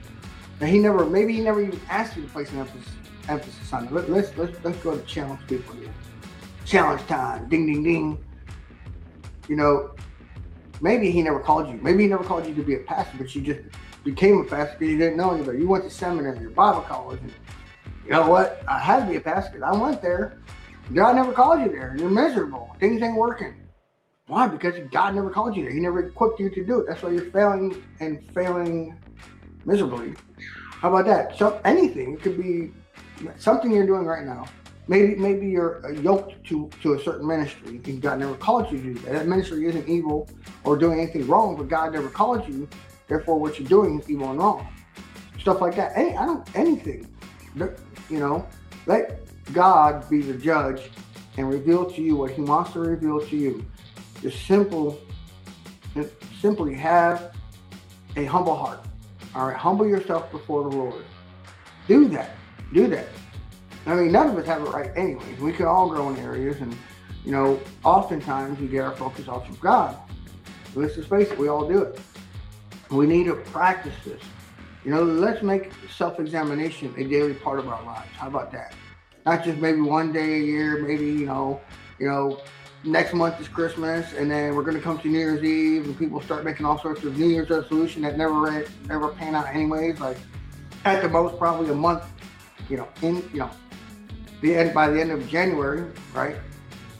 And 0.60 0.68
he 0.68 0.78
never, 0.78 1.06
maybe 1.06 1.32
he 1.32 1.40
never 1.40 1.60
even 1.60 1.80
asked 1.88 2.16
you 2.16 2.22
to 2.22 2.28
place 2.28 2.50
an 2.50 2.60
emphasis, 2.60 2.92
emphasis 3.28 3.72
on 3.72 3.86
it. 3.86 3.92
Let, 3.92 4.10
let's, 4.10 4.36
let's, 4.36 4.56
let's 4.64 4.78
go 4.78 4.96
to 4.96 5.04
challenge 5.04 5.40
people 5.46 5.74
here. 5.74 5.92
Challenge 6.64 7.06
time, 7.06 7.48
ding, 7.48 7.66
ding, 7.66 7.82
ding. 7.82 8.24
You 9.48 9.56
know, 9.56 9.94
maybe 10.80 11.10
he 11.10 11.22
never 11.22 11.40
called 11.40 11.68
you. 11.68 11.78
Maybe 11.80 12.02
he 12.02 12.08
never 12.08 12.24
called 12.24 12.46
you 12.46 12.54
to 12.54 12.62
be 12.62 12.74
a 12.74 12.80
pastor, 12.80 13.18
but 13.18 13.34
you 13.34 13.42
just 13.42 13.60
became 14.04 14.38
a 14.38 14.44
pastor 14.44 14.76
because 14.78 14.92
you 14.92 14.98
didn't 14.98 15.16
know 15.16 15.32
anybody. 15.32 15.58
You 15.58 15.68
went 15.68 15.84
to 15.84 15.90
seminary 15.90 16.44
or 16.44 16.50
Bible 16.50 16.82
college 16.82 17.20
and 17.20 17.32
you 18.08 18.14
know 18.14 18.26
what? 18.26 18.62
I 18.66 18.78
had 18.78 19.00
to 19.00 19.06
be 19.06 19.16
a 19.16 19.20
pastor. 19.20 19.62
I 19.62 19.76
went 19.76 20.00
there. 20.00 20.38
God 20.94 21.14
never 21.14 21.30
called 21.30 21.60
you 21.60 21.68
there. 21.68 21.94
You're 21.98 22.08
miserable. 22.08 22.74
Things 22.80 23.02
ain't 23.02 23.16
working. 23.16 23.54
Why? 24.28 24.48
Because 24.48 24.76
God 24.90 25.14
never 25.14 25.28
called 25.28 25.54
you 25.54 25.64
there. 25.64 25.72
He 25.72 25.78
never 25.78 26.06
equipped 26.06 26.40
you 26.40 26.48
to 26.48 26.64
do 26.64 26.80
it. 26.80 26.86
That's 26.88 27.02
why 27.02 27.10
you're 27.10 27.30
failing 27.30 27.84
and 28.00 28.24
failing 28.32 28.98
miserably. 29.66 30.14
How 30.70 30.88
about 30.88 31.04
that? 31.04 31.36
So 31.36 31.60
anything. 31.66 32.14
It 32.14 32.22
could 32.22 32.42
be 32.42 32.72
something 33.36 33.70
you're 33.70 33.86
doing 33.86 34.06
right 34.06 34.24
now. 34.24 34.46
Maybe 34.86 35.14
maybe 35.16 35.46
you're 35.46 35.92
yoked 35.96 36.42
to 36.46 36.70
to 36.80 36.94
a 36.94 37.02
certain 37.02 37.26
ministry 37.26 37.78
and 37.84 38.00
God 38.00 38.20
never 38.20 38.36
called 38.36 38.72
you 38.72 38.78
to 38.78 38.94
do 38.94 38.94
that. 39.00 39.12
That 39.12 39.26
ministry 39.26 39.66
isn't 39.66 39.86
evil 39.86 40.30
or 40.64 40.78
doing 40.78 40.98
anything 40.98 41.26
wrong, 41.26 41.56
but 41.56 41.68
God 41.68 41.92
never 41.92 42.08
called 42.08 42.48
you. 42.48 42.66
Therefore, 43.06 43.38
what 43.38 43.60
you're 43.60 43.68
doing 43.68 44.00
is 44.00 44.08
evil 44.08 44.30
and 44.30 44.38
wrong. 44.38 44.66
Stuff 45.38 45.60
like 45.60 45.76
that. 45.76 45.92
Any 45.94 46.16
I 46.16 46.24
don't 46.24 46.56
anything 46.56 47.06
you 48.08 48.18
know, 48.18 48.46
let 48.86 49.20
God 49.52 50.08
be 50.08 50.22
the 50.22 50.34
judge 50.34 50.90
and 51.36 51.48
reveal 51.48 51.90
to 51.90 52.02
you 52.02 52.16
what 52.16 52.30
He 52.30 52.42
wants 52.42 52.72
to 52.72 52.80
reveal 52.80 53.20
to 53.20 53.36
you. 53.36 53.64
Just 54.22 54.46
simple, 54.46 55.00
simply 56.40 56.74
have 56.74 57.34
a 58.16 58.24
humble 58.24 58.56
heart. 58.56 58.80
All 59.34 59.46
right, 59.46 59.56
humble 59.56 59.86
yourself 59.86 60.30
before 60.30 60.68
the 60.68 60.76
Lord. 60.76 61.04
Do 61.86 62.08
that. 62.08 62.36
Do 62.72 62.86
that. 62.88 63.06
I 63.86 63.94
mean, 63.94 64.12
none 64.12 64.28
of 64.28 64.36
us 64.36 64.46
have 64.46 64.62
it 64.62 64.70
right 64.70 64.90
anyway. 64.96 65.34
We 65.40 65.52
can 65.52 65.66
all 65.66 65.88
grow 65.88 66.10
in 66.10 66.16
areas, 66.18 66.60
and 66.60 66.76
you 67.24 67.32
know, 67.32 67.60
oftentimes 67.84 68.58
we 68.58 68.68
get 68.68 68.84
our 68.84 68.96
focus 68.96 69.28
off 69.28 69.48
of 69.48 69.60
God. 69.60 69.96
Let's 70.74 70.94
just 70.94 71.08
face 71.08 71.30
it, 71.30 71.38
we 71.38 71.48
all 71.48 71.66
do 71.66 71.82
it. 71.82 72.00
We 72.90 73.06
need 73.06 73.24
to 73.24 73.34
practice 73.34 73.94
this. 74.04 74.22
You 74.88 74.94
know, 74.94 75.02
let's 75.02 75.42
make 75.42 75.70
self-examination 75.94 76.94
a 76.96 77.04
daily 77.04 77.34
part 77.34 77.58
of 77.58 77.68
our 77.68 77.84
lives. 77.84 78.08
How 78.16 78.28
about 78.28 78.50
that? 78.52 78.72
Not 79.26 79.44
just 79.44 79.58
maybe 79.58 79.82
one 79.82 80.14
day 80.14 80.36
a 80.36 80.42
year, 80.42 80.78
maybe, 80.78 81.04
you 81.04 81.26
know, 81.26 81.60
you 81.98 82.08
know, 82.08 82.40
next 82.84 83.12
month 83.12 83.38
is 83.38 83.48
Christmas, 83.48 84.14
and 84.14 84.30
then 84.30 84.56
we're 84.56 84.62
gonna 84.62 84.80
come 84.80 84.98
to 85.00 85.08
New 85.08 85.18
Year's 85.18 85.44
Eve, 85.44 85.84
and 85.84 85.98
people 85.98 86.22
start 86.22 86.42
making 86.42 86.64
all 86.64 86.78
sorts 86.78 87.04
of 87.04 87.18
New 87.18 87.26
Year's 87.26 87.50
resolution 87.50 88.00
that 88.00 88.16
never 88.16 88.64
never 88.86 89.08
pan 89.08 89.34
out 89.34 89.48
anyways. 89.48 90.00
Like 90.00 90.16
at 90.86 91.02
the 91.02 91.08
most, 91.10 91.36
probably 91.36 91.68
a 91.70 91.74
month, 91.74 92.04
you 92.70 92.78
know, 92.78 92.88
in 93.02 93.16
you 93.30 93.40
know, 93.40 93.50
the 94.40 94.56
end 94.56 94.72
by 94.72 94.88
the 94.88 94.98
end 94.98 95.10
of 95.10 95.28
January, 95.28 95.84
right? 96.14 96.36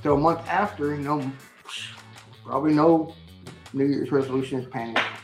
So 0.03 0.15
a 0.15 0.19
month 0.19 0.47
after, 0.47 0.95
you 0.95 1.01
know, 1.01 1.33
probably 2.45 2.75
no 2.75 3.15
New 3.73 3.87
Year's 3.87 4.13
resolutions 4.13 4.67
panning 4.67 4.99
out. 4.99 5.18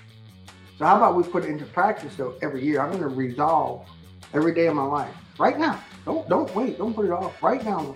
So 0.78 0.84
how 0.84 0.96
about 0.96 1.14
we 1.14 1.22
put 1.22 1.44
it 1.44 1.50
into 1.50 1.64
practice 1.66 2.16
though 2.16 2.34
every 2.42 2.64
year? 2.64 2.80
I'm 2.80 2.90
gonna 2.90 3.08
resolve 3.08 3.86
every 4.32 4.54
day 4.54 4.66
of 4.66 4.74
my 4.74 4.84
life 4.84 5.14
right 5.38 5.58
now. 5.58 5.80
Don't 6.04 6.28
don't 6.28 6.52
wait. 6.54 6.78
Don't 6.78 6.94
put 6.94 7.06
it 7.06 7.12
off. 7.12 7.42
Right 7.42 7.64
now, 7.64 7.94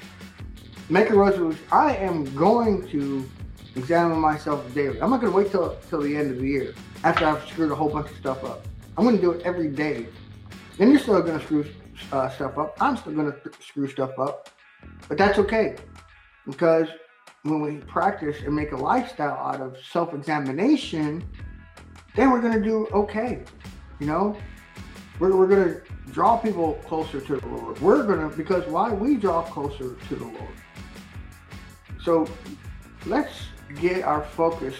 make 0.89 1.11
a 1.11 1.17
resolution. 1.17 1.63
I 1.73 1.97
am 1.97 2.25
going 2.35 2.89
to 2.89 3.29
examine 3.77 4.19
myself 4.19 4.73
daily. 4.75 5.01
I'm 5.01 5.11
not 5.11 5.21
going 5.21 5.33
to 5.33 5.37
wait 5.37 5.51
till 5.51 5.77
till 5.89 6.01
the 6.01 6.17
end 6.17 6.31
of 6.31 6.39
the 6.39 6.47
year 6.47 6.75
after 7.05 7.27
I've 7.27 7.47
screwed 7.49 7.71
a 7.71 7.75
whole 7.75 7.89
bunch 7.89 8.11
of 8.11 8.17
stuff 8.17 8.45
up. 8.45 8.67
I'm 8.97 9.05
going 9.05 9.17
to 9.17 9.23
do 9.23 9.31
it 9.33 9.43
every 9.43 9.69
day. 9.69 10.07
Then 10.77 10.91
you're 10.91 11.01
still 11.01 11.21
going 11.23 11.39
to 11.39 11.45
screw 11.45 11.65
uh, 12.13 12.29
stuff 12.31 12.59
up. 12.59 12.77
I'm 12.81 12.97
still 12.97 13.13
going 13.13 13.33
to 13.33 13.39
screw 13.61 13.89
stuff 13.89 14.19
up, 14.19 14.51
but 15.09 15.19
that's 15.19 15.39
okay 15.39 15.77
because 16.47 16.89
when 17.43 17.61
we 17.61 17.77
practice 17.77 18.39
and 18.45 18.55
make 18.55 18.73
a 18.73 18.77
lifestyle 18.77 19.37
out 19.37 19.61
of 19.61 19.77
self-examination, 19.93 21.25
then 22.19 22.33
we're 22.33 22.41
going 22.41 22.55
to 22.55 22.63
do 22.63 22.89
okay. 22.93 23.45
You 24.01 24.09
know, 24.09 24.37
we're, 25.21 25.37
we're 25.37 25.47
going 25.47 25.69
to 25.69 25.81
draw 26.11 26.37
people 26.37 26.75
closer 26.85 27.21
to 27.21 27.37
the 27.37 27.47
Lord. 27.47 27.81
We're 27.81 28.03
going 28.03 28.29
to, 28.29 28.37
because 28.37 28.67
why? 28.67 28.91
We 28.93 29.15
draw 29.15 29.43
closer 29.43 29.95
to 29.95 30.17
the 30.17 30.25
Lord. 30.25 30.57
So 32.03 32.29
let's 33.07 33.43
get 33.81 34.03
our 34.03 34.25
focus 34.25 34.75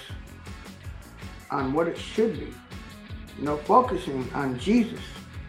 on 1.53 1.73
what 1.73 1.87
it 1.87 1.97
should 1.97 2.41
be. 2.41 2.53
You 3.39 3.45
know, 3.45 3.57
focusing 3.59 4.29
on 4.35 4.59
Jesus, 4.59 5.01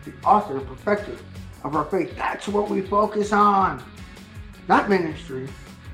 the 0.06 0.14
author 0.24 0.58
and 0.58 0.68
perfecter 0.68 1.18
of 1.64 1.76
our 1.76 1.86
faith. 1.86 2.16
That's 2.16 2.48
what 2.48 2.70
we 2.70 2.82
focus 2.82 3.34
on. 3.34 3.84
Not 4.68 4.90
ministry, 4.90 5.48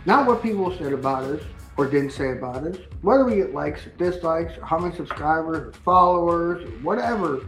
not 0.05 0.27
what 0.27 0.43
people 0.43 0.77
said 0.77 0.91
about 0.91 1.23
us 1.23 1.41
or 1.77 1.87
didn't 1.87 2.11
say 2.11 2.33
about 2.33 2.65
us. 2.65 2.77
Whether 3.05 3.23
we 3.23 3.35
get 3.35 3.53
likes 3.53 3.85
or 3.85 3.91
dislikes, 3.91 4.57
or 4.57 4.65
how 4.65 4.79
many 4.79 4.95
subscribers 4.95 5.67
or 5.67 5.71
followers, 5.83 6.65
or 6.65 6.71
whatever 6.81 7.45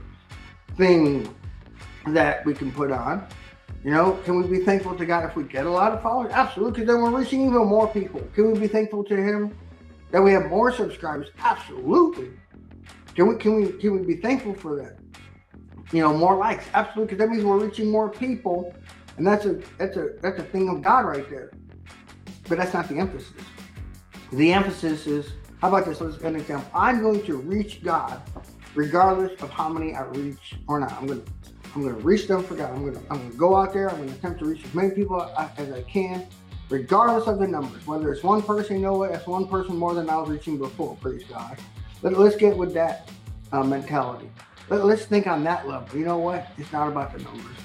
thing 0.76 1.34
that 2.06 2.46
we 2.46 2.54
can 2.54 2.72
put 2.72 2.92
on. 2.92 3.28
You 3.84 3.90
know, 3.90 4.20
can 4.24 4.40
we 4.40 4.60
be 4.60 4.64
thankful 4.64 4.96
to 4.96 5.04
God 5.04 5.26
if 5.26 5.36
we 5.36 5.46
get 5.46 5.66
a 5.66 5.70
lot 5.70 5.94
of 5.94 6.04
followers? 6.04 6.32
Absolutely, 6.32 6.82
because 6.82 6.94
then 6.94 7.02
we're 7.02 7.20
reaching 7.20 7.42
even 7.42 7.66
more 7.66 7.88
people. 7.88 8.22
Can 8.36 8.52
we 8.52 8.60
be 8.60 8.68
thankful 8.68 9.04
to 9.06 9.16
Him 9.16 9.58
that 10.12 10.22
we 10.22 10.32
have 10.32 10.46
more 10.46 10.72
subscribers? 10.72 11.30
Absolutely. 11.40 12.30
Can 13.16 13.28
we 13.28 13.36
can 13.38 13.56
we 13.56 13.72
can 13.80 14.00
we 14.00 14.06
be 14.06 14.22
thankful 14.22 14.54
for 14.54 14.76
that? 14.76 15.00
You 15.92 16.04
know, 16.04 16.14
more 16.14 16.38
likes? 16.38 16.66
Absolutely, 16.76 17.16
because 17.16 17.18
that 17.18 17.34
means 17.34 17.44
we're 17.44 17.66
reaching 17.66 17.90
more 17.90 18.12
people, 18.12 18.76
and 19.18 19.26
that's 19.26 19.46
a 19.46 19.60
that's 19.80 19.98
a 19.98 20.10
that's 20.22 20.40
a 20.40 20.44
thing 20.44 20.70
of 20.70 20.84
God 20.84 21.08
right 21.08 21.28
there. 21.32 21.50
But 22.48 22.60
that's 22.60 22.76
not 22.76 22.88
the 22.88 23.00
emphasis. 23.00 23.34
The 24.32 24.54
emphasis 24.54 25.08
is 25.08 25.32
how 25.62 25.70
about 25.70 25.86
this? 25.86 26.02
Let's 26.02 26.18
get 26.18 26.28
an 26.28 26.36
example. 26.36 26.70
I'm 26.74 27.02
going 27.02 27.24
to 27.24 27.38
reach 27.38 27.84
God 27.84 28.22
regardless 28.76 29.42
of 29.42 29.50
how 29.50 29.70
many 29.70 29.96
I 29.96 30.04
reach 30.04 30.56
or 30.68 30.80
not. 30.80 30.94
I'm 30.94 31.08
going 31.08 31.24
to 31.24 31.32
I'm 31.76 31.84
going 31.84 31.96
to 31.96 32.02
reach 32.02 32.28
them 32.28 32.44
for 32.44 32.56
God. 32.56 32.74
I'm 32.74 32.82
going 32.82 32.96
to, 32.96 33.12
I'm 33.12 33.20
going 33.20 33.32
to 33.32 33.38
go 33.38 33.56
out 33.56 33.72
there. 33.72 33.90
I'm 33.90 33.98
going 33.98 34.10
to 34.10 34.16
attempt 34.16 34.40
to 34.40 34.46
reach 34.46 34.64
as 34.66 34.74
many 34.74 34.90
people 34.92 35.22
as 35.22 35.72
I 35.72 35.84
can, 35.84 36.26
regardless 36.70 37.28
of 37.28 37.38
the 37.38 37.48
numbers. 37.48 37.86
Whether 37.86 38.12
it's 38.12 38.24
one 38.24 38.42
person, 38.42 38.78
you 38.78 38.82
know 38.82 38.98
what? 38.98 39.12
That's 39.12 39.28
one 39.28 39.48
person 39.48 39.78
more 39.78 39.94
than 39.94 40.10
I 40.10 40.18
was 40.18 40.30
reaching 40.30 40.58
before. 40.58 40.96
Praise 40.96 41.24
God. 41.26 41.60
But 42.02 42.14
Let, 42.14 42.34
us 42.34 42.36
get 42.36 42.58
with 42.58 42.74
that 42.74 43.10
uh, 43.52 43.64
mentality. 43.64 44.30
Let, 44.70 44.86
let's 44.86 45.06
think 45.06 45.28
on 45.28 45.44
that 45.44 45.68
level. 45.68 45.98
You 45.98 46.06
know 46.06 46.18
what? 46.18 46.48
It's 46.58 46.72
not 46.72 46.88
about 46.88 47.16
the 47.16 47.24
numbers. 47.24 47.58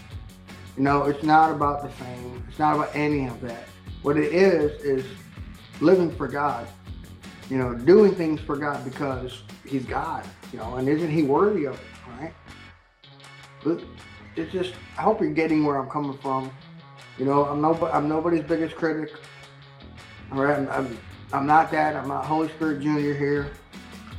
You 0.76 0.82
know, 0.82 1.04
it's 1.04 1.22
not 1.22 1.50
about 1.50 1.82
the 1.82 1.88
fame. 1.88 2.44
It's 2.48 2.58
not 2.58 2.76
about 2.76 2.94
any 2.94 3.26
of 3.26 3.40
that. 3.42 3.64
What 4.02 4.18
it 4.18 4.34
is 4.34 4.82
is 4.82 5.06
living 5.80 6.10
for 6.14 6.28
God. 6.28 6.66
You 7.50 7.58
know, 7.58 7.74
doing 7.74 8.14
things 8.14 8.40
for 8.40 8.56
God 8.56 8.84
because 8.84 9.42
He's 9.66 9.84
God. 9.84 10.24
You 10.52 10.58
know, 10.58 10.76
and 10.76 10.88
isn't 10.88 11.10
He 11.10 11.22
worthy 11.22 11.66
of 11.66 11.74
it? 11.74 11.80
Right? 12.18 12.32
it's 14.34 14.52
just 14.52 14.74
I 14.98 15.02
hope 15.02 15.20
you're 15.20 15.30
getting 15.30 15.64
where 15.64 15.76
I'm 15.76 15.90
coming 15.90 16.16
from. 16.18 16.50
You 17.18 17.24
know, 17.24 17.44
I'm 17.44 17.60
no 17.60 17.74
I'm 17.92 18.08
nobody's 18.08 18.42
biggest 18.44 18.76
critic. 18.76 19.12
All 20.32 20.42
right, 20.42 20.58
I'm, 20.58 20.68
I'm, 20.68 20.98
I'm 21.32 21.46
not 21.46 21.70
that. 21.72 21.94
I'm 21.94 22.08
not 22.08 22.24
Holy 22.24 22.48
Spirit 22.48 22.80
Junior 22.80 23.14
here. 23.14 23.52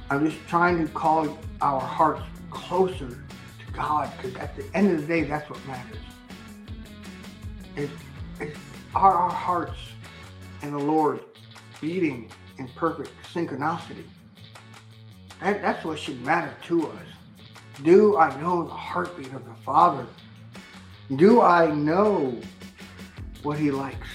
I'm 0.09 0.29
just 0.29 0.39
trying 0.47 0.85
to 0.85 0.91
call 0.93 1.39
our 1.61 1.81
hearts 1.81 2.21
closer 2.51 3.09
to 3.09 3.73
God 3.73 4.11
because 4.15 4.35
at 4.37 4.55
the 4.55 4.63
end 4.75 4.91
of 4.91 5.01
the 5.01 5.07
day, 5.07 5.23
that's 5.23 5.49
what 5.49 5.65
matters. 5.65 5.97
It's, 7.75 7.91
it's 8.39 8.57
our, 8.93 9.13
our 9.13 9.31
hearts 9.31 9.79
and 10.61 10.73
the 10.73 10.77
Lord 10.77 11.21
beating 11.81 12.29
in 12.57 12.67
perfect 12.69 13.11
synchronicity. 13.33 14.03
That, 15.41 15.61
that's 15.61 15.83
what 15.83 15.99
should 15.99 16.21
matter 16.21 16.53
to 16.67 16.87
us. 16.87 17.05
Do 17.83 18.17
I 18.17 18.39
know 18.39 18.63
the 18.63 18.73
heartbeat 18.73 19.33
of 19.33 19.45
the 19.45 19.55
Father? 19.65 20.05
Do 21.15 21.41
I 21.41 21.71
know 21.71 22.39
what 23.41 23.57
he 23.57 23.71
likes, 23.71 24.07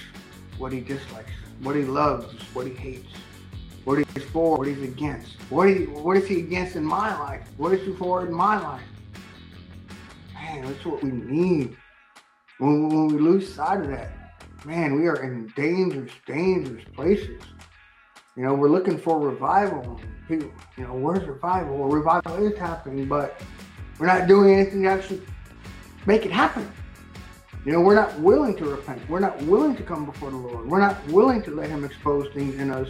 what 0.56 0.72
he 0.72 0.80
dislikes, 0.80 1.32
what 1.60 1.76
he 1.76 1.82
loves, 1.82 2.34
what 2.54 2.66
he 2.66 2.72
hates, 2.72 3.12
what 3.84 3.98
he's 3.98 4.24
for, 4.24 4.56
what 4.56 4.66
he's 4.66 4.82
against? 4.82 5.34
What, 5.50 5.68
he, 5.68 5.84
what 5.84 6.16
is 6.16 6.26
he 6.26 6.40
against 6.40 6.76
in 6.76 6.84
my 6.84 7.18
life? 7.18 7.46
What 7.56 7.72
is 7.72 7.86
he 7.86 7.92
for 7.94 8.24
in 8.24 8.32
my 8.32 8.58
life? 8.60 8.82
Man, 10.34 10.64
that's 10.64 10.84
what 10.84 11.02
we 11.02 11.10
need. 11.10 11.76
When, 12.58 12.88
when 12.88 13.08
we 13.08 13.18
lose 13.18 13.52
sight 13.52 13.80
of 13.80 13.88
that, 13.88 14.44
man, 14.64 14.94
we 14.94 15.06
are 15.08 15.22
in 15.22 15.52
dangerous, 15.56 16.12
dangerous 16.26 16.84
places. 16.94 17.42
You 18.38 18.44
know, 18.44 18.54
we're 18.54 18.68
looking 18.68 18.96
for 18.96 19.18
revival. 19.18 20.00
People, 20.28 20.52
you 20.76 20.84
know, 20.84 20.94
where's 20.94 21.26
revival? 21.26 21.76
Well, 21.76 21.88
revival 21.88 22.36
is 22.46 22.56
happening, 22.56 23.08
but 23.08 23.42
we're 23.98 24.06
not 24.06 24.28
doing 24.28 24.54
anything 24.54 24.84
to 24.84 24.90
actually 24.90 25.22
make 26.06 26.24
it 26.24 26.30
happen. 26.30 26.70
You 27.66 27.72
know, 27.72 27.80
we're 27.80 27.96
not 27.96 28.16
willing 28.20 28.56
to 28.58 28.64
repent. 28.64 29.02
We're 29.10 29.18
not 29.18 29.42
willing 29.42 29.74
to 29.74 29.82
come 29.82 30.06
before 30.06 30.30
the 30.30 30.36
Lord. 30.36 30.70
We're 30.70 30.78
not 30.78 31.04
willing 31.08 31.42
to 31.42 31.50
let 31.50 31.68
Him 31.68 31.82
expose 31.82 32.32
things 32.32 32.54
in 32.60 32.70
us 32.70 32.86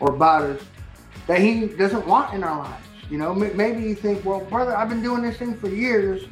or 0.00 0.14
about 0.14 0.44
us 0.44 0.62
that 1.26 1.38
He 1.38 1.66
doesn't 1.66 2.06
want 2.06 2.32
in 2.32 2.42
our 2.42 2.58
lives. 2.58 2.86
You 3.10 3.18
know, 3.18 3.34
maybe 3.34 3.82
you 3.82 3.94
think, 3.94 4.24
well, 4.24 4.40
brother, 4.40 4.74
I've 4.74 4.88
been 4.88 5.02
doing 5.02 5.20
this 5.20 5.36
thing 5.36 5.54
for 5.58 5.68
years, 5.68 6.24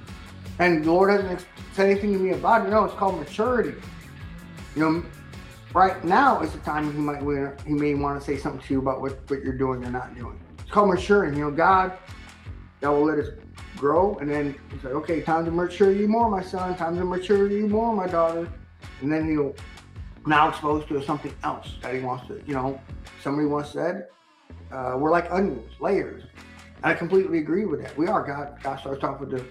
and 0.61 0.83
the 0.83 0.91
Lord 0.91 1.11
hasn't 1.11 1.45
said 1.75 1.91
anything 1.91 2.15
to 2.15 2.19
me 2.19 2.31
about 2.31 2.67
it. 2.67 2.71
No, 2.71 2.85
it's 2.85 2.95
called 2.95 3.19
maturity. 3.19 3.75
You 4.75 4.81
know, 4.83 5.05
right 5.75 6.03
now 6.05 6.41
is 6.43 6.53
the 6.53 6.59
time 6.59 6.93
he 6.93 6.99
might 6.99 7.23
he 7.67 7.73
may 7.73 7.95
want 7.95 8.19
to 8.21 8.25
say 8.25 8.37
something 8.37 8.61
to 8.61 8.75
you 8.75 8.81
about 8.81 9.01
what, 9.01 9.19
what 9.29 9.43
you're 9.43 9.59
doing 9.59 9.85
or 9.85 9.91
not 9.91 10.15
doing. 10.15 10.41
It's 10.59 10.71
called 10.71 10.91
maturing. 10.91 11.35
You 11.35 11.45
know, 11.45 11.51
God, 11.51 11.97
God 12.81 12.93
will 12.93 13.05
let 13.05 13.19
us 13.19 13.29
grow, 13.77 14.17
and 14.17 14.31
then 14.31 14.57
he's 14.73 14.85
like, 14.85 14.95
okay, 14.95 15.21
time 15.21 15.45
to 15.45 15.51
mature 15.51 15.93
you 15.93 16.09
more, 16.09 16.31
my 16.31 16.43
son. 16.43 16.77
Time 16.77 16.97
to 16.97 17.05
mature 17.05 17.51
you 17.51 17.69
more, 17.69 17.95
my 17.95 18.07
daughter. 18.07 18.49
And 19.01 19.13
then 19.13 19.29
he'll 19.29 19.55
now 20.27 20.49
expose 20.49 20.87
to 20.87 21.03
something 21.03 21.35
else 21.45 21.75
that 21.83 21.95
he 21.95 22.01
wants 22.01 22.27
to. 22.29 22.43
You 22.47 22.55
know, 22.55 22.81
somebody 23.23 23.47
once 23.47 23.71
said, 23.71 24.09
uh, 24.73 24.97
we're 24.99 25.11
like 25.11 25.31
onions, 25.31 25.71
layers. 25.81 26.25
I 26.83 26.95
completely 26.95 27.39
agree 27.39 27.65
with 27.65 27.83
that. 27.83 27.97
We 27.97 28.07
are. 28.07 28.23
God, 28.23 28.63
God 28.63 28.81
starts 28.81 29.05
off 29.05 29.21
with 29.21 29.31
the 29.31 29.45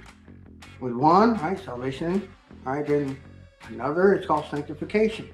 with 0.80 0.94
one, 0.94 1.36
right? 1.36 1.60
Salvation, 1.60 2.28
right? 2.64 2.86
Then 2.86 3.18
another, 3.70 4.14
it's 4.14 4.28
called 4.28 4.46
sanctification. 4.50 5.30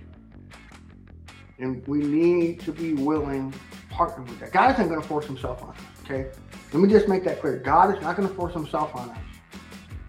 And 1.61 1.85
we 1.87 1.99
need 1.99 2.59
to 2.61 2.71
be 2.71 2.93
willing 2.93 3.51
to 3.51 3.57
partner 3.89 4.23
with 4.23 4.39
that. 4.39 4.51
God 4.51 4.73
isn't 4.73 4.89
going 4.89 5.01
to 5.01 5.07
force 5.07 5.25
himself 5.25 5.61
on 5.63 5.69
us, 5.69 5.77
okay? 6.03 6.29
Let 6.73 6.81
me 6.81 6.89
just 6.89 7.07
make 7.07 7.23
that 7.25 7.39
clear. 7.39 7.57
God 7.57 7.95
is 7.95 8.01
not 8.01 8.17
going 8.17 8.27
to 8.27 8.33
force 8.33 8.53
himself 8.53 8.95
on 8.95 9.11
us. 9.11 9.17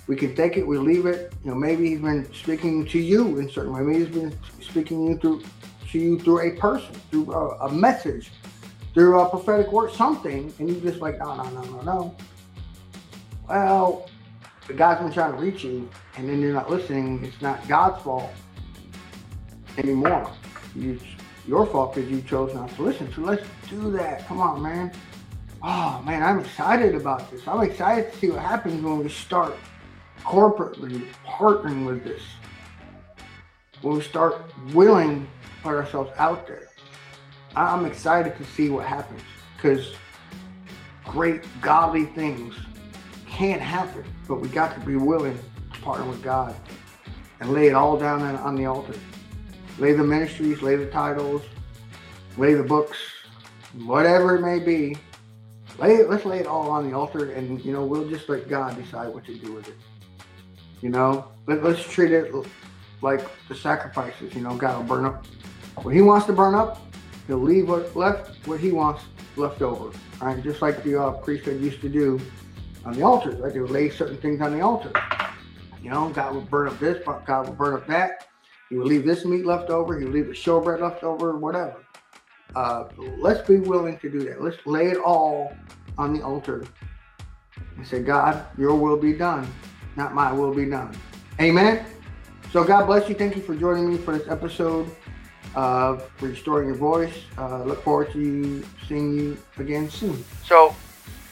We 0.06 0.16
can 0.16 0.34
take 0.34 0.56
it, 0.56 0.66
we 0.66 0.78
leave 0.78 1.06
it. 1.06 1.32
You 1.44 1.50
know, 1.50 1.56
maybe 1.56 1.90
he's 1.90 2.00
been 2.00 2.32
speaking 2.32 2.86
to 2.86 2.98
you 2.98 3.38
in 3.38 3.50
certain 3.50 3.72
way. 3.72 3.82
Maybe 3.82 4.04
he's 4.04 4.14
been 4.14 4.38
speaking 4.60 5.06
you 5.06 5.16
through 5.16 5.42
to 5.90 5.98
you 5.98 6.18
through 6.18 6.40
a 6.40 6.56
person, 6.56 6.94
through 7.10 7.30
a, 7.32 7.66
a 7.66 7.72
message, 7.72 8.30
through 8.94 9.20
a 9.20 9.28
prophetic 9.28 9.70
word, 9.70 9.92
something, 9.92 10.52
and 10.58 10.68
you 10.68 10.80
just 10.80 11.00
like, 11.00 11.18
no, 11.18 11.36
no, 11.36 11.44
no, 11.50 11.62
no, 11.62 11.80
no. 11.82 12.16
Well, 13.48 14.08
the 14.66 14.72
God's 14.72 15.02
been 15.02 15.12
trying 15.12 15.32
to 15.32 15.38
reach 15.38 15.64
you, 15.64 15.88
and 16.16 16.28
then 16.28 16.40
you're 16.40 16.54
not 16.54 16.70
listening. 16.70 17.24
It's 17.24 17.42
not 17.42 17.66
God's 17.68 18.02
fault 18.02 18.30
anymore. 19.76 20.30
You 20.74 20.98
your 21.46 21.66
fault 21.66 21.94
because 21.94 22.10
you 22.10 22.22
chose 22.22 22.54
not 22.54 22.70
to 22.76 22.82
listen. 22.82 23.12
So 23.12 23.22
let's 23.22 23.46
do 23.68 23.90
that. 23.92 24.26
Come 24.26 24.40
on, 24.40 24.62
man. 24.62 24.92
Oh 25.62 26.02
man, 26.04 26.22
I'm 26.22 26.40
excited 26.40 26.94
about 26.94 27.30
this. 27.30 27.46
I'm 27.46 27.60
excited 27.62 28.12
to 28.12 28.18
see 28.18 28.30
what 28.30 28.40
happens 28.40 28.82
when 28.82 28.98
we 28.98 29.08
start 29.08 29.54
corporately 30.22 31.06
partnering 31.26 31.86
with 31.86 32.04
this. 32.04 32.22
When 33.80 33.94
we 33.96 34.02
start 34.02 34.42
willing 34.72 35.24
to 35.24 35.62
put 35.62 35.74
ourselves 35.74 36.10
out 36.16 36.46
there. 36.46 36.68
I'm 37.54 37.84
excited 37.84 38.36
to 38.38 38.44
see 38.44 38.70
what 38.70 38.86
happens 38.86 39.20
because 39.56 39.94
great 41.04 41.42
godly 41.60 42.06
things 42.06 42.54
can't 43.28 43.60
happen, 43.60 44.04
but 44.26 44.40
we 44.40 44.48
got 44.48 44.74
to 44.74 44.80
be 44.86 44.96
willing 44.96 45.38
to 45.72 45.80
partner 45.80 46.06
with 46.06 46.22
God 46.22 46.54
and 47.40 47.52
lay 47.52 47.66
it 47.66 47.74
all 47.74 47.96
down 47.96 48.22
on 48.22 48.54
the 48.54 48.66
altar. 48.66 48.94
Lay 49.78 49.92
the 49.92 50.04
ministries, 50.04 50.62
lay 50.62 50.76
the 50.76 50.86
titles, 50.86 51.42
lay 52.36 52.54
the 52.54 52.62
books, 52.62 52.98
whatever 53.84 54.36
it 54.36 54.40
may 54.42 54.58
be. 54.58 54.96
Lay 55.78 55.94
it, 55.96 56.10
let's 56.10 56.24
lay 56.24 56.38
it 56.38 56.46
all 56.46 56.70
on 56.70 56.88
the 56.88 56.96
altar, 56.96 57.32
and 57.32 57.64
you 57.64 57.72
know 57.72 57.84
we'll 57.84 58.08
just 58.08 58.28
let 58.28 58.48
God 58.48 58.76
decide 58.76 59.12
what 59.12 59.24
to 59.24 59.34
do 59.34 59.52
with 59.52 59.68
it. 59.68 59.76
You 60.82 60.90
know, 60.90 61.28
Let, 61.46 61.62
let's 61.62 61.82
treat 61.82 62.12
it 62.12 62.32
like 63.00 63.24
the 63.48 63.54
sacrifices. 63.54 64.34
You 64.34 64.42
know, 64.42 64.54
God 64.56 64.76
will 64.76 64.96
burn 64.96 65.04
up 65.06 65.26
what 65.82 65.94
He 65.94 66.02
wants 66.02 66.26
to 66.26 66.32
burn 66.32 66.54
up. 66.54 66.80
He'll 67.26 67.38
leave 67.38 67.68
what 67.68 67.96
left, 67.96 68.46
what 68.46 68.60
He 68.60 68.72
wants 68.72 69.04
left 69.36 69.62
over. 69.62 69.96
Right, 70.20 70.42
just 70.42 70.60
like 70.60 70.84
the 70.84 71.00
uh, 71.02 71.10
priesthood 71.12 71.60
used 71.60 71.80
to 71.80 71.88
do 71.88 72.20
on 72.84 72.92
the 72.92 73.02
altar. 73.02 73.32
Like 73.32 73.54
they 73.54 73.60
would 73.60 73.70
lay 73.70 73.90
certain 73.90 74.18
things 74.18 74.40
on 74.40 74.52
the 74.52 74.60
altar. 74.60 74.92
You 75.82 75.90
know, 75.90 76.10
God 76.10 76.34
will 76.34 76.42
burn 76.42 76.68
up 76.68 76.78
this, 76.78 77.02
God 77.04 77.48
will 77.48 77.54
burn 77.54 77.74
up 77.74 77.86
that. 77.88 78.28
He 78.72 78.78
would 78.78 78.86
leave 78.86 79.04
this 79.04 79.26
meat 79.26 79.44
left 79.44 79.68
over. 79.68 79.98
He 79.98 80.06
would 80.06 80.14
leave 80.14 80.28
the 80.28 80.32
showbread 80.32 80.80
left 80.80 81.04
over, 81.04 81.36
whatever. 81.36 81.84
Uh, 82.56 82.84
let's 83.18 83.46
be 83.46 83.58
willing 83.58 83.98
to 83.98 84.08
do 84.08 84.20
that. 84.20 84.40
Let's 84.40 84.56
lay 84.64 84.86
it 84.86 84.96
all 84.96 85.54
on 85.98 86.14
the 86.14 86.22
altar 86.22 86.64
and 87.76 87.86
say, 87.86 88.02
God, 88.02 88.46
your 88.56 88.74
will 88.74 88.96
be 88.96 89.12
done, 89.12 89.46
not 89.94 90.14
my 90.14 90.32
will 90.32 90.54
be 90.54 90.64
done. 90.64 90.96
Amen. 91.38 91.84
So 92.50 92.64
God 92.64 92.86
bless 92.86 93.10
you. 93.10 93.14
Thank 93.14 93.36
you 93.36 93.42
for 93.42 93.54
joining 93.54 93.90
me 93.90 93.98
for 93.98 94.16
this 94.16 94.26
episode 94.26 94.90
of 95.54 96.10
Restoring 96.22 96.68
Your 96.68 96.76
Voice. 96.76 97.24
Uh, 97.36 97.64
look 97.64 97.82
forward 97.82 98.10
to 98.12 98.20
you, 98.20 98.64
seeing 98.88 99.12
you 99.12 99.36
again 99.58 99.90
soon. 99.90 100.24
So 100.46 100.74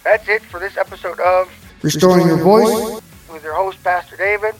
that's 0.04 0.28
it 0.28 0.42
for 0.42 0.60
this 0.60 0.76
episode 0.76 1.18
of 1.20 1.48
Restoring, 1.80 2.18
Restoring 2.18 2.26
Your, 2.26 2.36
Voice. 2.36 2.90
Voice 2.90 3.02
with 3.32 3.42
your 3.42 3.54
host, 3.54 3.82
Pastor 3.82 4.18
David, 4.18 4.54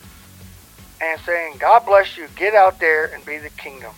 and 1.01 1.19
saying, 1.21 1.57
God 1.61 1.83
bless 1.87 2.17
you. 2.17 2.29
Get 2.35 2.55
out 2.55 2.79
there 2.81 3.07
and 3.13 3.25
be 3.25 3.39
the 3.39 3.51
kingdom. 3.51 3.93